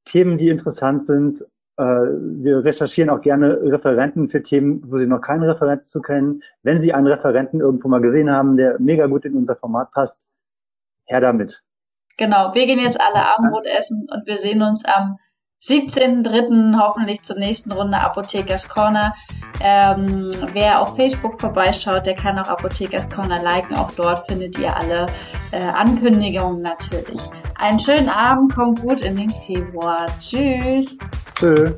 Themen, 0.05 0.38
die 0.38 0.48
interessant 0.48 1.07
sind. 1.07 1.42
Äh, 1.77 1.83
wir 1.83 2.64
recherchieren 2.64 3.11
auch 3.11 3.20
gerne 3.20 3.61
Referenten 3.62 4.29
für 4.29 4.42
Themen, 4.42 4.83
wo 4.90 4.98
Sie 4.98 5.07
noch 5.07 5.20
keinen 5.20 5.44
Referenten 5.44 5.87
zu 5.87 6.01
kennen. 6.01 6.42
Wenn 6.62 6.81
Sie 6.81 6.92
einen 6.92 7.07
Referenten 7.07 7.61
irgendwo 7.61 7.88
mal 7.88 8.01
gesehen 8.01 8.31
haben, 8.31 8.57
der 8.57 8.81
mega 8.81 9.07
gut 9.07 9.24
in 9.24 9.37
unser 9.37 9.55
Format 9.55 9.92
passt, 9.92 10.27
her 11.05 11.20
damit. 11.20 11.62
Genau, 12.16 12.53
wir 12.55 12.66
gehen 12.66 12.81
jetzt 12.81 13.01
alle 13.01 13.24
Abendbrot 13.24 13.66
essen 13.66 14.09
und 14.11 14.27
wir 14.27 14.38
sehen 14.38 14.62
uns 14.62 14.85
am 14.85 15.18
17.03. 15.61 16.79
hoffentlich 16.79 17.23
zur 17.23 17.37
nächsten 17.37 17.73
Runde 17.73 17.99
Apothekers 18.01 18.68
Corner. 18.68 19.14
Ähm, 19.61 20.31
wer 20.53 20.81
auf 20.81 20.94
Facebook 20.94 21.40
vorbeischaut, 21.40 22.07
der 22.07 22.14
kann 22.14 22.38
auch 22.38 22.49
Apothekers 22.49 23.09
Corner 23.11 23.42
liken. 23.42 23.77
Auch 23.77 23.90
dort 23.92 24.27
findet 24.27 24.57
ihr 24.59 24.77
alle 24.77 25.07
äh, 25.51 25.59
Ankündigungen 25.61 26.62
natürlich. 26.62 27.21
Einen 27.57 27.81
schönen 27.81 28.09
Abend, 28.09 28.55
kommt 28.55 28.83
gut 28.83 29.01
in 29.01 29.16
den 29.16 29.31
Februar. 29.31 30.07
Tschüss. 30.21 30.99
Tschüss. 31.35 31.73